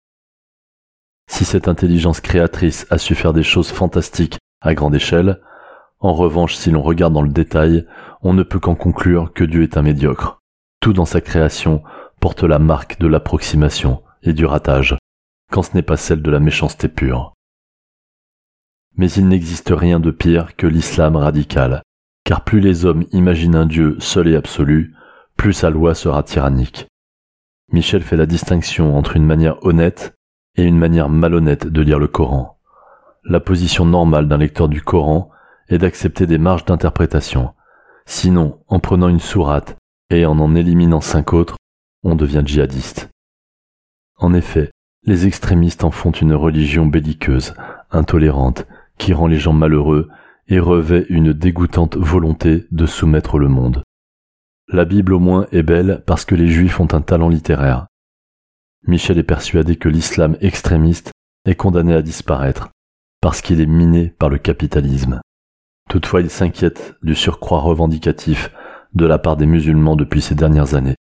Si 1.30 1.44
cette 1.44 1.68
intelligence 1.68 2.20
créatrice 2.20 2.86
a 2.90 2.98
su 2.98 3.14
faire 3.14 3.32
des 3.32 3.42
choses 3.42 3.70
fantastiques 3.70 4.38
à 4.60 4.74
grande 4.74 4.94
échelle, 4.94 5.40
en 6.00 6.14
revanche, 6.14 6.56
si 6.56 6.70
l'on 6.70 6.82
regarde 6.82 7.14
dans 7.14 7.22
le 7.22 7.30
détail, 7.30 7.86
on 8.22 8.34
ne 8.34 8.42
peut 8.42 8.58
qu'en 8.58 8.74
conclure 8.74 9.32
que 9.32 9.44
Dieu 9.44 9.62
est 9.62 9.76
un 9.76 9.82
médiocre. 9.82 10.40
Tout 10.80 10.92
dans 10.92 11.04
sa 11.04 11.20
création 11.20 11.82
porte 12.20 12.42
la 12.42 12.58
marque 12.58 12.98
de 12.98 13.06
l'approximation 13.06 14.02
et 14.22 14.32
du 14.32 14.44
ratage, 14.44 14.96
quand 15.52 15.62
ce 15.62 15.74
n'est 15.74 15.82
pas 15.82 15.96
celle 15.96 16.22
de 16.22 16.30
la 16.30 16.40
méchanceté 16.40 16.88
pure. 16.88 17.34
Mais 18.96 19.10
il 19.12 19.28
n'existe 19.28 19.72
rien 19.74 20.00
de 20.00 20.10
pire 20.10 20.56
que 20.56 20.66
l'islam 20.66 21.16
radical, 21.16 21.82
car 22.24 22.44
plus 22.44 22.60
les 22.60 22.84
hommes 22.84 23.04
imaginent 23.12 23.56
un 23.56 23.66
Dieu 23.66 23.96
seul 24.00 24.28
et 24.28 24.36
absolu, 24.36 24.94
plus 25.42 25.55
sa 25.55 25.70
loi 25.70 25.92
sera 25.96 26.22
tyrannique. 26.22 26.87
Michel 27.72 28.02
fait 28.02 28.16
la 28.16 28.26
distinction 28.26 28.96
entre 28.96 29.16
une 29.16 29.26
manière 29.26 29.57
honnête 29.66 30.14
et 30.55 30.62
une 30.62 30.78
manière 30.78 31.09
malhonnête 31.09 31.66
de 31.66 31.83
lire 31.83 31.98
le 31.98 32.07
Coran. 32.07 32.61
La 33.24 33.40
position 33.40 33.85
normale 33.85 34.28
d'un 34.28 34.37
lecteur 34.37 34.68
du 34.68 34.83
Coran 34.83 35.31
est 35.68 35.78
d'accepter 35.78 36.28
des 36.28 36.38
marges 36.38 36.64
d'interprétation. 36.64 37.55
Sinon, 38.07 38.61
en 38.68 38.78
prenant 38.78 39.09
une 39.09 39.18
sourate 39.18 39.76
et 40.11 40.26
en 40.26 40.38
en 40.38 40.55
éliminant 40.55 41.00
cinq 41.00 41.33
autres, 41.33 41.57
on 42.05 42.14
devient 42.14 42.44
djihadiste. 42.44 43.11
En 44.18 44.35
effet, 44.35 44.70
les 45.02 45.26
extrémistes 45.26 45.83
en 45.83 45.90
font 45.90 46.12
une 46.12 46.35
religion 46.35 46.87
belliqueuse, 46.87 47.55
intolérante, 47.90 48.64
qui 48.96 49.12
rend 49.12 49.26
les 49.26 49.40
gens 49.40 49.55
malheureux 49.55 50.09
et 50.46 50.61
revêt 50.61 51.05
une 51.09 51.33
dégoûtante 51.33 51.96
volonté 51.96 52.68
de 52.70 52.87
soumettre 52.87 53.40
le 53.40 53.48
monde. 53.48 53.83
La 54.68 54.85
Bible 54.85 55.12
au 55.12 55.18
moins 55.18 55.46
est 55.53 55.62
belle 55.62 56.03
parce 56.07 56.25
que 56.25 56.35
les 56.35 56.48
Juifs 56.48 56.81
ont 56.81 56.92
un 56.92 57.01
talent 57.01 57.29
littéraire. 57.29 57.87
Michel 58.87 59.18
est 59.18 59.22
persuadé 59.22 59.77
que 59.77 59.88
l'islam 59.88 60.37
extrémiste 60.40 61.12
est 61.44 61.55
condamné 61.55 61.94
à 61.94 62.03
disparaître 62.03 62.70
parce 63.20 63.40
qu'il 63.40 63.61
est 63.61 63.66
miné 63.66 64.09
par 64.18 64.29
le 64.29 64.38
capitalisme. 64.38 65.20
Toutefois, 65.88 66.20
il 66.20 66.31
s'inquiète 66.31 66.94
du 67.03 67.14
surcroît 67.14 67.61
revendicatif 67.61 68.51
de 68.94 69.07
la 69.07 69.18
part 69.18 69.37
des 69.37 69.46
musulmans 69.46 69.96
depuis 69.96 70.20
ces 70.20 70.35
dernières 70.35 70.75
années. 70.75 70.96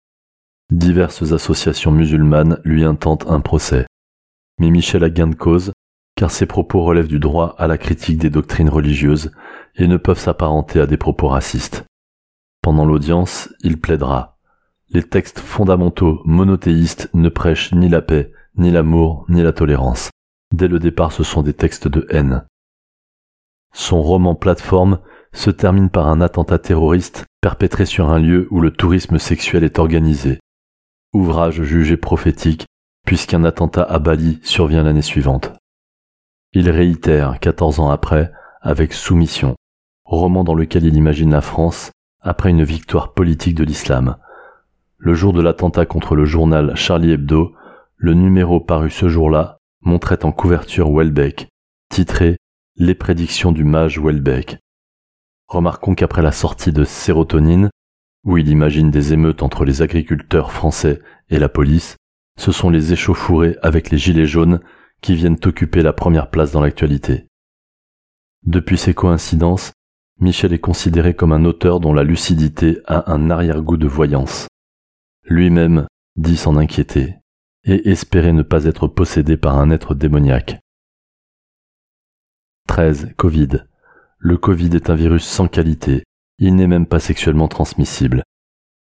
Diverses 0.71 1.31
associations 1.31 1.91
musulmanes 1.91 2.59
lui 2.63 2.85
intentent 2.85 3.27
un 3.27 3.41
procès. 3.41 3.85
Mais 4.59 4.69
Michel 4.69 5.03
a 5.03 5.09
gain 5.09 5.27
de 5.27 5.35
cause, 5.35 5.73
car 6.15 6.29
ses 6.29 6.45
propos 6.45 6.83
relèvent 6.83 7.07
du 7.07 7.19
droit 7.19 7.55
à 7.57 7.67
la 7.67 7.77
critique 7.77 8.17
des 8.17 8.29
doctrines 8.29 8.69
religieuses 8.69 9.31
et 9.75 9.87
ne 9.87 9.97
peuvent 9.97 10.19
s'apparenter 10.19 10.79
à 10.79 10.85
des 10.85 10.97
propos 10.97 11.27
racistes. 11.27 11.85
Pendant 12.61 12.85
l'audience, 12.85 13.49
il 13.61 13.79
plaidera 13.79 14.31
les 14.93 15.03
textes 15.03 15.39
fondamentaux 15.39 16.21
monothéistes 16.25 17.09
ne 17.13 17.29
prêchent 17.29 17.71
ni 17.71 17.87
la 17.87 18.01
paix, 18.01 18.33
ni 18.57 18.71
l'amour, 18.71 19.25
ni 19.29 19.41
la 19.41 19.53
tolérance. 19.53 20.09
Dès 20.53 20.67
le 20.67 20.79
départ, 20.79 21.13
ce 21.13 21.23
sont 21.23 21.43
des 21.43 21.53
textes 21.53 21.87
de 21.87 22.05
haine. 22.09 22.45
Son 23.73 24.01
roman 24.01 24.35
Plateforme 24.35 24.99
se 25.31 25.49
termine 25.49 25.89
par 25.89 26.07
un 26.07 26.19
attentat 26.19 26.59
terroriste 26.59 27.25
perpétré 27.39 27.85
sur 27.85 28.09
un 28.09 28.19
lieu 28.19 28.49
où 28.51 28.59
le 28.59 28.71
tourisme 28.71 29.17
sexuel 29.17 29.63
est 29.63 29.79
organisé. 29.79 30.39
Ouvrage 31.13 31.63
jugé 31.63 31.95
prophétique 31.95 32.65
puisqu'un 33.05 33.45
attentat 33.45 33.83
à 33.83 33.97
Bali 33.97 34.39
survient 34.43 34.83
l'année 34.83 35.01
suivante. 35.01 35.53
Il 36.51 36.69
réitère, 36.69 37.39
14 37.39 37.79
ans 37.79 37.89
après, 37.89 38.31
avec 38.61 38.91
Soumission, 38.91 39.55
roman 40.03 40.43
dans 40.43 40.53
lequel 40.53 40.83
il 40.83 40.95
imagine 40.95 41.31
la 41.31 41.41
France 41.41 41.91
après 42.21 42.51
une 42.51 42.63
victoire 42.63 43.13
politique 43.13 43.55
de 43.55 43.63
l'islam, 43.63 44.17
le 44.97 45.15
jour 45.15 45.33
de 45.33 45.41
l'attentat 45.41 45.87
contre 45.87 46.15
le 46.15 46.25
journal 46.25 46.75
Charlie 46.75 47.11
Hebdo, 47.11 47.55
le 47.97 48.13
numéro 48.13 48.59
paru 48.59 48.91
ce 48.91 49.09
jour-là 49.09 49.57
montrait 49.81 50.23
en 50.23 50.31
couverture 50.31 50.91
Welbeck, 50.91 51.49
titré 51.89 52.37
Les 52.75 52.93
prédictions 52.93 53.51
du 53.51 53.63
mage 53.63 53.99
Welbeck. 53.99 54.59
Remarquons 55.47 55.95
qu'après 55.95 56.21
la 56.21 56.31
sortie 56.31 56.71
de 56.71 56.83
Sérotonine, 56.83 57.69
où 58.23 58.37
il 58.37 58.49
imagine 58.49 58.91
des 58.91 59.13
émeutes 59.13 59.41
entre 59.41 59.65
les 59.65 59.81
agriculteurs 59.81 60.51
français 60.51 61.01
et 61.29 61.39
la 61.39 61.49
police, 61.49 61.97
ce 62.37 62.51
sont 62.51 62.69
les 62.69 62.93
échauffourés 62.93 63.57
avec 63.63 63.89
les 63.89 63.97
gilets 63.97 64.27
jaunes 64.27 64.59
qui 65.01 65.15
viennent 65.15 65.39
occuper 65.43 65.81
la 65.81 65.93
première 65.93 66.29
place 66.29 66.51
dans 66.51 66.61
l'actualité. 66.61 67.25
Depuis 68.43 68.77
ces 68.77 68.93
coïncidences, 68.93 69.73
Michel 70.21 70.53
est 70.53 70.59
considéré 70.59 71.15
comme 71.15 71.31
un 71.31 71.45
auteur 71.45 71.79
dont 71.79 71.93
la 71.93 72.03
lucidité 72.03 72.79
a 72.85 73.11
un 73.11 73.31
arrière-goût 73.31 73.77
de 73.77 73.87
voyance. 73.87 74.47
Lui-même 75.23 75.87
dit 76.15 76.37
s'en 76.37 76.57
inquiéter 76.57 77.15
et 77.63 77.89
espérer 77.89 78.31
ne 78.31 78.43
pas 78.43 78.65
être 78.65 78.87
possédé 78.87 79.35
par 79.35 79.57
un 79.57 79.71
être 79.71 79.95
démoniaque. 79.95 80.59
13. 82.67 83.13
Covid. 83.17 83.65
Le 84.19 84.37
Covid 84.37 84.75
est 84.75 84.91
un 84.91 84.95
virus 84.95 85.25
sans 85.25 85.47
qualité, 85.47 86.03
il 86.37 86.55
n'est 86.55 86.67
même 86.67 86.85
pas 86.85 86.99
sexuellement 86.99 87.47
transmissible. 87.47 88.23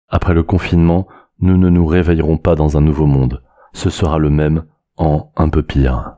Après 0.09 0.33
le 0.33 0.43
confinement, 0.43 1.07
nous 1.39 1.57
ne 1.57 1.69
nous 1.69 1.85
réveillerons 1.85 2.39
pas 2.39 2.55
dans 2.55 2.77
un 2.77 2.81
nouveau 2.81 3.05
monde, 3.05 3.43
ce 3.73 3.91
sera 3.91 4.17
le 4.17 4.31
même 4.31 4.65
en 4.95 5.31
un 5.35 5.49
peu 5.49 5.61
pire. 5.61 6.17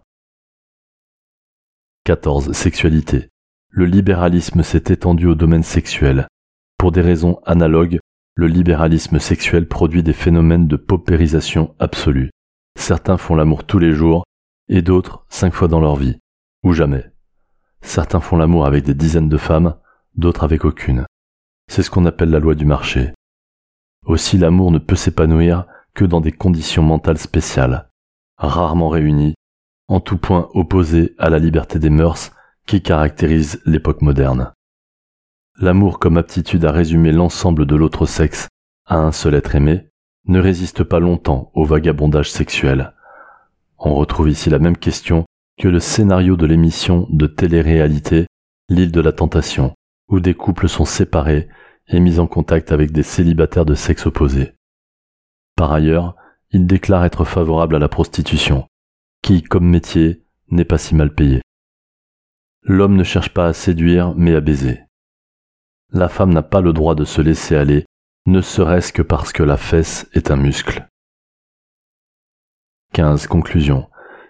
14. 2.05 2.53
Sexualité. 2.53 3.29
Le 3.71 3.86
libéralisme 3.86 4.63
s'est 4.63 4.86
étendu 4.88 5.27
au 5.27 5.36
domaine 5.36 5.63
sexuel. 5.63 6.27
Pour 6.77 6.91
des 6.91 7.01
raisons 7.01 7.39
analogues, 7.45 7.99
le 8.36 8.47
libéralisme 8.47 9.19
sexuel 9.19 9.67
produit 9.67 10.01
des 10.01 10.13
phénomènes 10.13 10.67
de 10.67 10.75
paupérisation 10.75 11.75
absolue. 11.77 12.32
Certains 12.79 13.17
font 13.17 13.36
l'amour 13.36 13.65
tous 13.65 13.77
les 13.77 13.93
jours, 13.93 14.23
et 14.69 14.82
d'autres 14.82 15.23
cinq 15.29 15.53
fois 15.53 15.67
dans 15.67 15.79
leur 15.79 15.97
vie, 15.97 16.17
ou 16.63 16.73
jamais. 16.73 17.12
Certains 17.82 18.19
font 18.19 18.38
l'amour 18.38 18.65
avec 18.65 18.86
des 18.86 18.95
dizaines 18.95 19.29
de 19.29 19.38
femmes, 19.38 19.75
d'autres 20.15 20.43
avec 20.43 20.65
aucune. 20.65 21.05
C'est 21.67 21.84
ce 21.84 21.91
qu'on 21.91 22.05
appelle 22.05 22.32
la 22.32 22.39
loi 22.39 22.55
du 22.55 22.65
marché. 22.65 23.13
Aussi 24.05 24.39
l'amour 24.39 24.71
ne 24.71 24.79
peut 24.79 24.95
s'épanouir 24.95 25.65
que 25.93 26.05
dans 26.05 26.21
des 26.21 26.32
conditions 26.32 26.84
mentales 26.84 27.19
spéciales, 27.19 27.89
rarement 28.38 28.89
réunies, 28.89 29.36
en 29.88 29.99
tout 29.99 30.17
point 30.17 30.49
opposées 30.53 31.13
à 31.19 31.29
la 31.29 31.38
liberté 31.38 31.77
des 31.77 31.91
mœurs 31.91 32.32
qui 32.69 32.84
caractérise 32.84 33.63
l'époque 33.65 34.03
moderne. 34.03 34.53
L'amour 35.60 35.97
comme 35.97 36.17
aptitude 36.17 36.65
à 36.65 36.71
résumer 36.71 37.12
l'ensemble 37.12 37.65
de 37.65 37.75
l'autre 37.75 38.05
sexe 38.05 38.47
à 38.86 38.97
un 38.97 39.12
seul 39.12 39.34
être 39.34 39.55
aimé 39.55 39.89
ne 40.27 40.39
résiste 40.39 40.84
pas 40.84 40.99
longtemps 40.99 41.49
au 41.55 41.65
vagabondage 41.65 42.32
sexuel. 42.32 42.93
On 43.79 43.95
retrouve 43.95 44.29
ici 44.29 44.51
la 44.51 44.60
même 44.60 44.77
question 44.77 45.25
que 45.58 45.67
le 45.67 45.79
scénario 45.79 46.36
de 46.36 46.45
l'émission 46.45 47.08
de 47.10 47.25
télé-réalité 47.25 48.27
L'île 48.69 48.91
de 48.91 49.01
la 49.01 49.13
tentation, 49.13 49.73
où 50.08 50.19
des 50.19 50.36
couples 50.36 50.69
sont 50.69 50.86
séparés 50.86 51.49
et 51.88 51.99
mis 51.99 52.19
en 52.19 52.27
contact 52.27 52.71
avec 52.71 52.91
des 52.91 53.01
célibataires 53.01 53.65
de 53.65 53.73
sexe 53.73 54.05
opposé. 54.05 54.53
Par 55.55 55.73
ailleurs, 55.73 56.15
il 56.51 56.67
déclare 56.67 57.03
être 57.03 57.25
favorable 57.25 57.77
à 57.77 57.79
la 57.79 57.89
prostitution, 57.89 58.67
qui, 59.23 59.41
comme 59.41 59.67
métier, 59.67 60.23
n'est 60.51 60.65
pas 60.65 60.77
si 60.77 60.93
mal 60.93 61.15
payé. 61.15 61.41
L'homme 62.63 62.95
ne 62.95 63.04
cherche 63.04 63.34
pas 63.34 63.48
à 63.48 63.54
séduire, 63.54 64.13
mais 64.15 64.36
à 64.36 64.41
baiser 64.41 64.80
la 65.91 66.08
femme 66.08 66.34
n'a 66.34 66.43
pas 66.43 66.62
le 66.62 66.74
droit 66.74 66.95
de 66.95 67.06
se 67.06 67.22
laisser 67.22 67.56
aller, 67.56 67.86
ne 68.26 68.41
serait-ce 68.41 68.93
que 68.93 69.02
parce 69.02 69.32
que 69.32 69.43
la 69.43 69.58
fesse 69.58 70.08
est 70.13 70.32
un 70.32 70.36
muscle. 70.36 70.88
15. 72.93 73.28
Conclusion. 73.28 73.88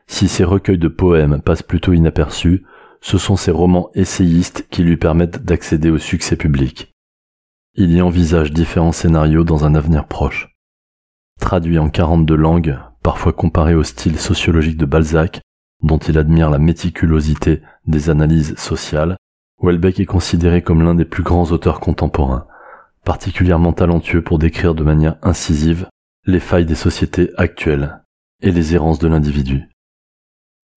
Si 0.07 0.27
ses 0.27 0.43
recueils 0.43 0.77
de 0.77 0.87
poèmes 0.87 1.41
passent 1.41 1.63
plutôt 1.63 1.93
inaperçus, 1.93 2.65
ce 3.01 3.17
sont 3.17 3.35
ses 3.35 3.51
romans 3.51 3.89
essayistes 3.93 4.67
qui 4.69 4.83
lui 4.83 4.97
permettent 4.97 5.43
d'accéder 5.43 5.89
au 5.89 5.97
succès 5.97 6.35
public. 6.35 6.93
Il 7.75 7.93
y 7.93 8.01
envisage 8.01 8.51
différents 8.51 8.91
scénarios 8.91 9.43
dans 9.43 9.65
un 9.65 9.75
avenir 9.75 10.07
proche. 10.07 10.49
Traduit 11.39 11.79
en 11.79 11.89
42 11.89 12.35
langues, 12.35 12.77
parfois 13.03 13.31
comparé 13.31 13.75
au 13.75 13.83
style 13.83 14.19
sociologique 14.19 14.77
de 14.77 14.85
Balzac, 14.85 15.41
dont 15.81 15.97
il 15.97 16.17
admire 16.17 16.49
la 16.49 16.59
méticulosité 16.59 17.61
des 17.89 18.09
analyses 18.09 18.55
sociales, 18.55 19.17
Welbeck 19.61 19.99
est 19.99 20.05
considéré 20.05 20.61
comme 20.61 20.83
l'un 20.83 20.95
des 20.95 21.05
plus 21.05 21.23
grands 21.23 21.51
auteurs 21.51 21.79
contemporains, 21.79 22.47
particulièrement 23.03 23.73
talentueux 23.73 24.21
pour 24.21 24.39
décrire 24.39 24.75
de 24.75 24.83
manière 24.83 25.17
incisive 25.21 25.87
les 26.25 26.39
failles 26.39 26.65
des 26.65 26.75
sociétés 26.75 27.31
actuelles 27.37 28.01
et 28.41 28.51
les 28.51 28.75
errances 28.75 28.99
de 28.99 29.07
l'individu. 29.07 29.67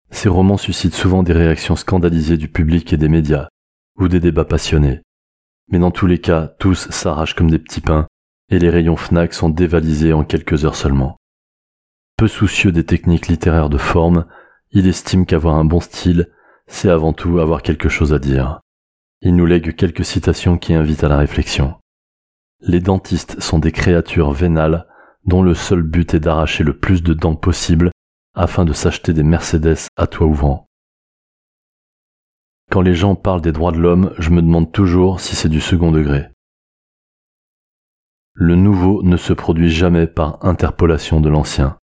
Ces 0.09 0.29
romans 0.29 0.57
suscitent 0.57 0.95
souvent 0.95 1.23
des 1.23 1.33
réactions 1.33 1.75
scandalisées 1.75 2.37
du 2.37 2.47
public 2.47 2.91
et 2.91 2.97
des 2.97 3.09
médias, 3.09 3.47
ou 3.97 4.07
des 4.07 4.19
débats 4.19 4.45
passionnés. 4.45 5.01
Mais 5.69 5.79
dans 5.79 5.91
tous 5.91 6.07
les 6.07 6.19
cas, 6.19 6.47
tous 6.59 6.89
s'arrachent 6.89 7.35
comme 7.35 7.51
des 7.51 7.59
petits 7.59 7.81
pains, 7.81 8.07
et 8.49 8.59
les 8.59 8.69
rayons 8.69 8.97
FNAC 8.97 9.33
sont 9.33 9.49
dévalisés 9.49 10.11
en 10.13 10.23
quelques 10.23 10.65
heures 10.65 10.75
seulement. 10.75 11.17
Peu 12.17 12.27
soucieux 12.27 12.71
des 12.71 12.85
techniques 12.85 13.27
littéraires 13.27 13.69
de 13.69 13.77
forme, 13.77 14.25
il 14.71 14.87
estime 14.87 15.25
qu'avoir 15.25 15.55
un 15.55 15.65
bon 15.65 15.79
style, 15.79 16.29
c'est 16.71 16.89
avant 16.89 17.13
tout 17.13 17.39
avoir 17.39 17.61
quelque 17.61 17.89
chose 17.89 18.13
à 18.13 18.19
dire. 18.19 18.61
Il 19.21 19.35
nous 19.35 19.45
lègue 19.45 19.75
quelques 19.75 20.05
citations 20.05 20.57
qui 20.57 20.73
invitent 20.73 21.03
à 21.03 21.09
la 21.09 21.17
réflexion. 21.17 21.75
Les 22.61 22.79
dentistes 22.79 23.39
sont 23.39 23.59
des 23.59 23.71
créatures 23.71 24.31
vénales 24.31 24.87
dont 25.25 25.43
le 25.43 25.53
seul 25.53 25.83
but 25.83 26.13
est 26.13 26.19
d'arracher 26.19 26.63
le 26.63 26.77
plus 26.77 27.03
de 27.03 27.13
dents 27.13 27.35
possible 27.35 27.91
afin 28.33 28.65
de 28.65 28.73
s'acheter 28.73 29.13
des 29.13 29.21
Mercedes 29.21 29.87
à 29.97 30.07
toit 30.07 30.25
ouvrant. 30.25 30.65
Quand 32.71 32.81
les 32.81 32.95
gens 32.95 33.15
parlent 33.15 33.41
des 33.41 33.51
droits 33.51 33.73
de 33.73 33.79
l'homme, 33.79 34.15
je 34.17 34.29
me 34.29 34.41
demande 34.41 34.71
toujours 34.71 35.19
si 35.19 35.35
c'est 35.35 35.49
du 35.49 35.59
second 35.59 35.91
degré. 35.91 36.29
Le 38.33 38.55
nouveau 38.55 39.03
ne 39.03 39.17
se 39.17 39.33
produit 39.33 39.69
jamais 39.69 40.07
par 40.07 40.43
interpolation 40.43 41.19
de 41.19 41.29
l'ancien. 41.29 41.77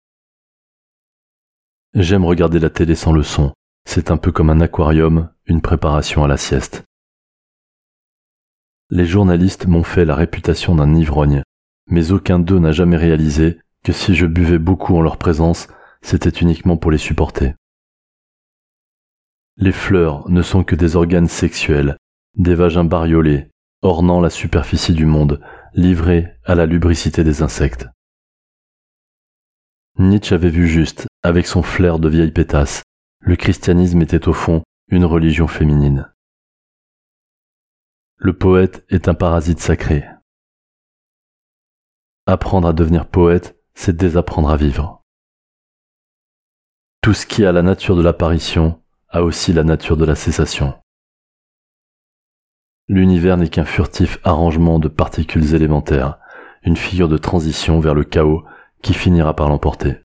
J'aime 1.96 2.24
regarder 2.24 2.60
la 2.60 2.70
télé 2.70 2.94
sans 2.94 3.12
le 3.12 3.24
son. 3.24 3.52
C'est 3.86 4.12
un 4.12 4.18
peu 4.18 4.32
comme 4.32 4.50
un 4.50 4.60
aquarium, 4.60 5.30
une 5.46 5.62
préparation 5.62 6.24
à 6.24 6.28
la 6.28 6.38
sieste. 6.38 6.84
Les 8.90 9.06
journalistes 9.06 9.68
m'ont 9.68 9.84
fait 9.84 10.06
la 10.06 10.16
réputation 10.16 10.76
d'un 10.76 10.94
ivrogne, 10.94 11.44
mais 11.90 12.12
aucun 12.12 12.40
d'eux 12.40 12.60
n'a 12.60 12.72
jamais 12.72 12.98
réalisé 12.98 13.60
que 13.84 13.94
si 13.94 14.16
je 14.16 14.26
buvais 14.26 14.60
beaucoup 14.60 14.96
en 14.96 15.02
leur 15.02 15.18
présence, 15.18 15.68
c'était 16.02 16.30
uniquement 16.30 16.78
pour 16.78 16.92
les 16.92 16.98
supporter. 16.98 17.54
Les 19.58 19.72
fleurs 19.72 20.30
ne 20.30 20.42
sont 20.42 20.64
que 20.64 20.76
des 20.76 20.96
organes 20.96 21.28
sexuels, 21.28 21.98
des 22.36 22.56
vagins 22.56 22.84
bariolés, 22.84 23.50
ornant 23.82 24.20
la 24.20 24.30
superficie 24.30 24.94
du 24.94 25.06
monde, 25.06 25.40
livrés 25.74 26.34
à 26.44 26.56
la 26.56 26.66
lubricité 26.66 27.24
des 27.24 27.42
insectes. 27.42 27.88
Nietzsche 29.98 30.36
avait 30.36 30.50
vu 30.50 30.68
juste, 30.68 31.08
avec 31.24 31.48
son 31.48 31.64
flair 31.64 32.00
de 32.00 32.10
vieille 32.10 32.32
pétasse, 32.32 32.84
le 33.26 33.36
christianisme 33.36 34.04
était 34.04 34.28
au 34.28 34.34
fond 34.34 34.62
une 34.88 35.04
religion 35.04 35.48
féminine. 35.48 36.14
Le 38.18 38.38
poète 38.38 38.86
est 38.90 39.08
un 39.08 39.16
parasite 39.16 39.60
sacré. 39.60 40.06
Apprendre 42.28 42.68
à 42.68 42.74
devenir 42.74 43.08
poète, 43.08 43.60
c'est 43.74 43.98
désapprendre 43.98 44.52
à 44.52 44.58
vivre. 44.58 45.04
Tout 47.02 47.16
ce 47.16 47.26
qui 47.26 47.44
a 47.46 47.52
la 47.52 47.64
nature 47.64 47.96
de 47.96 48.04
l'apparition 48.04 48.84
a 49.10 49.24
aussi 49.24 49.54
la 49.54 49.64
nature 49.64 49.98
de 49.98 50.06
la 50.06 50.16
cessation. 50.16 50.76
L'univers 52.88 53.38
n'est 53.38 53.50
qu'un 53.50 53.66
furtif 53.66 54.20
arrangement 54.24 54.78
de 54.78 54.88
particules 54.88 55.56
élémentaires, 55.56 56.20
une 56.62 56.78
figure 56.78 57.10
de 57.10 57.18
transition 57.18 57.80
vers 57.80 57.96
le 57.96 58.04
chaos 58.04 58.46
qui 58.84 58.94
finira 58.94 59.36
par 59.36 59.50
l'emporter. 59.50 60.05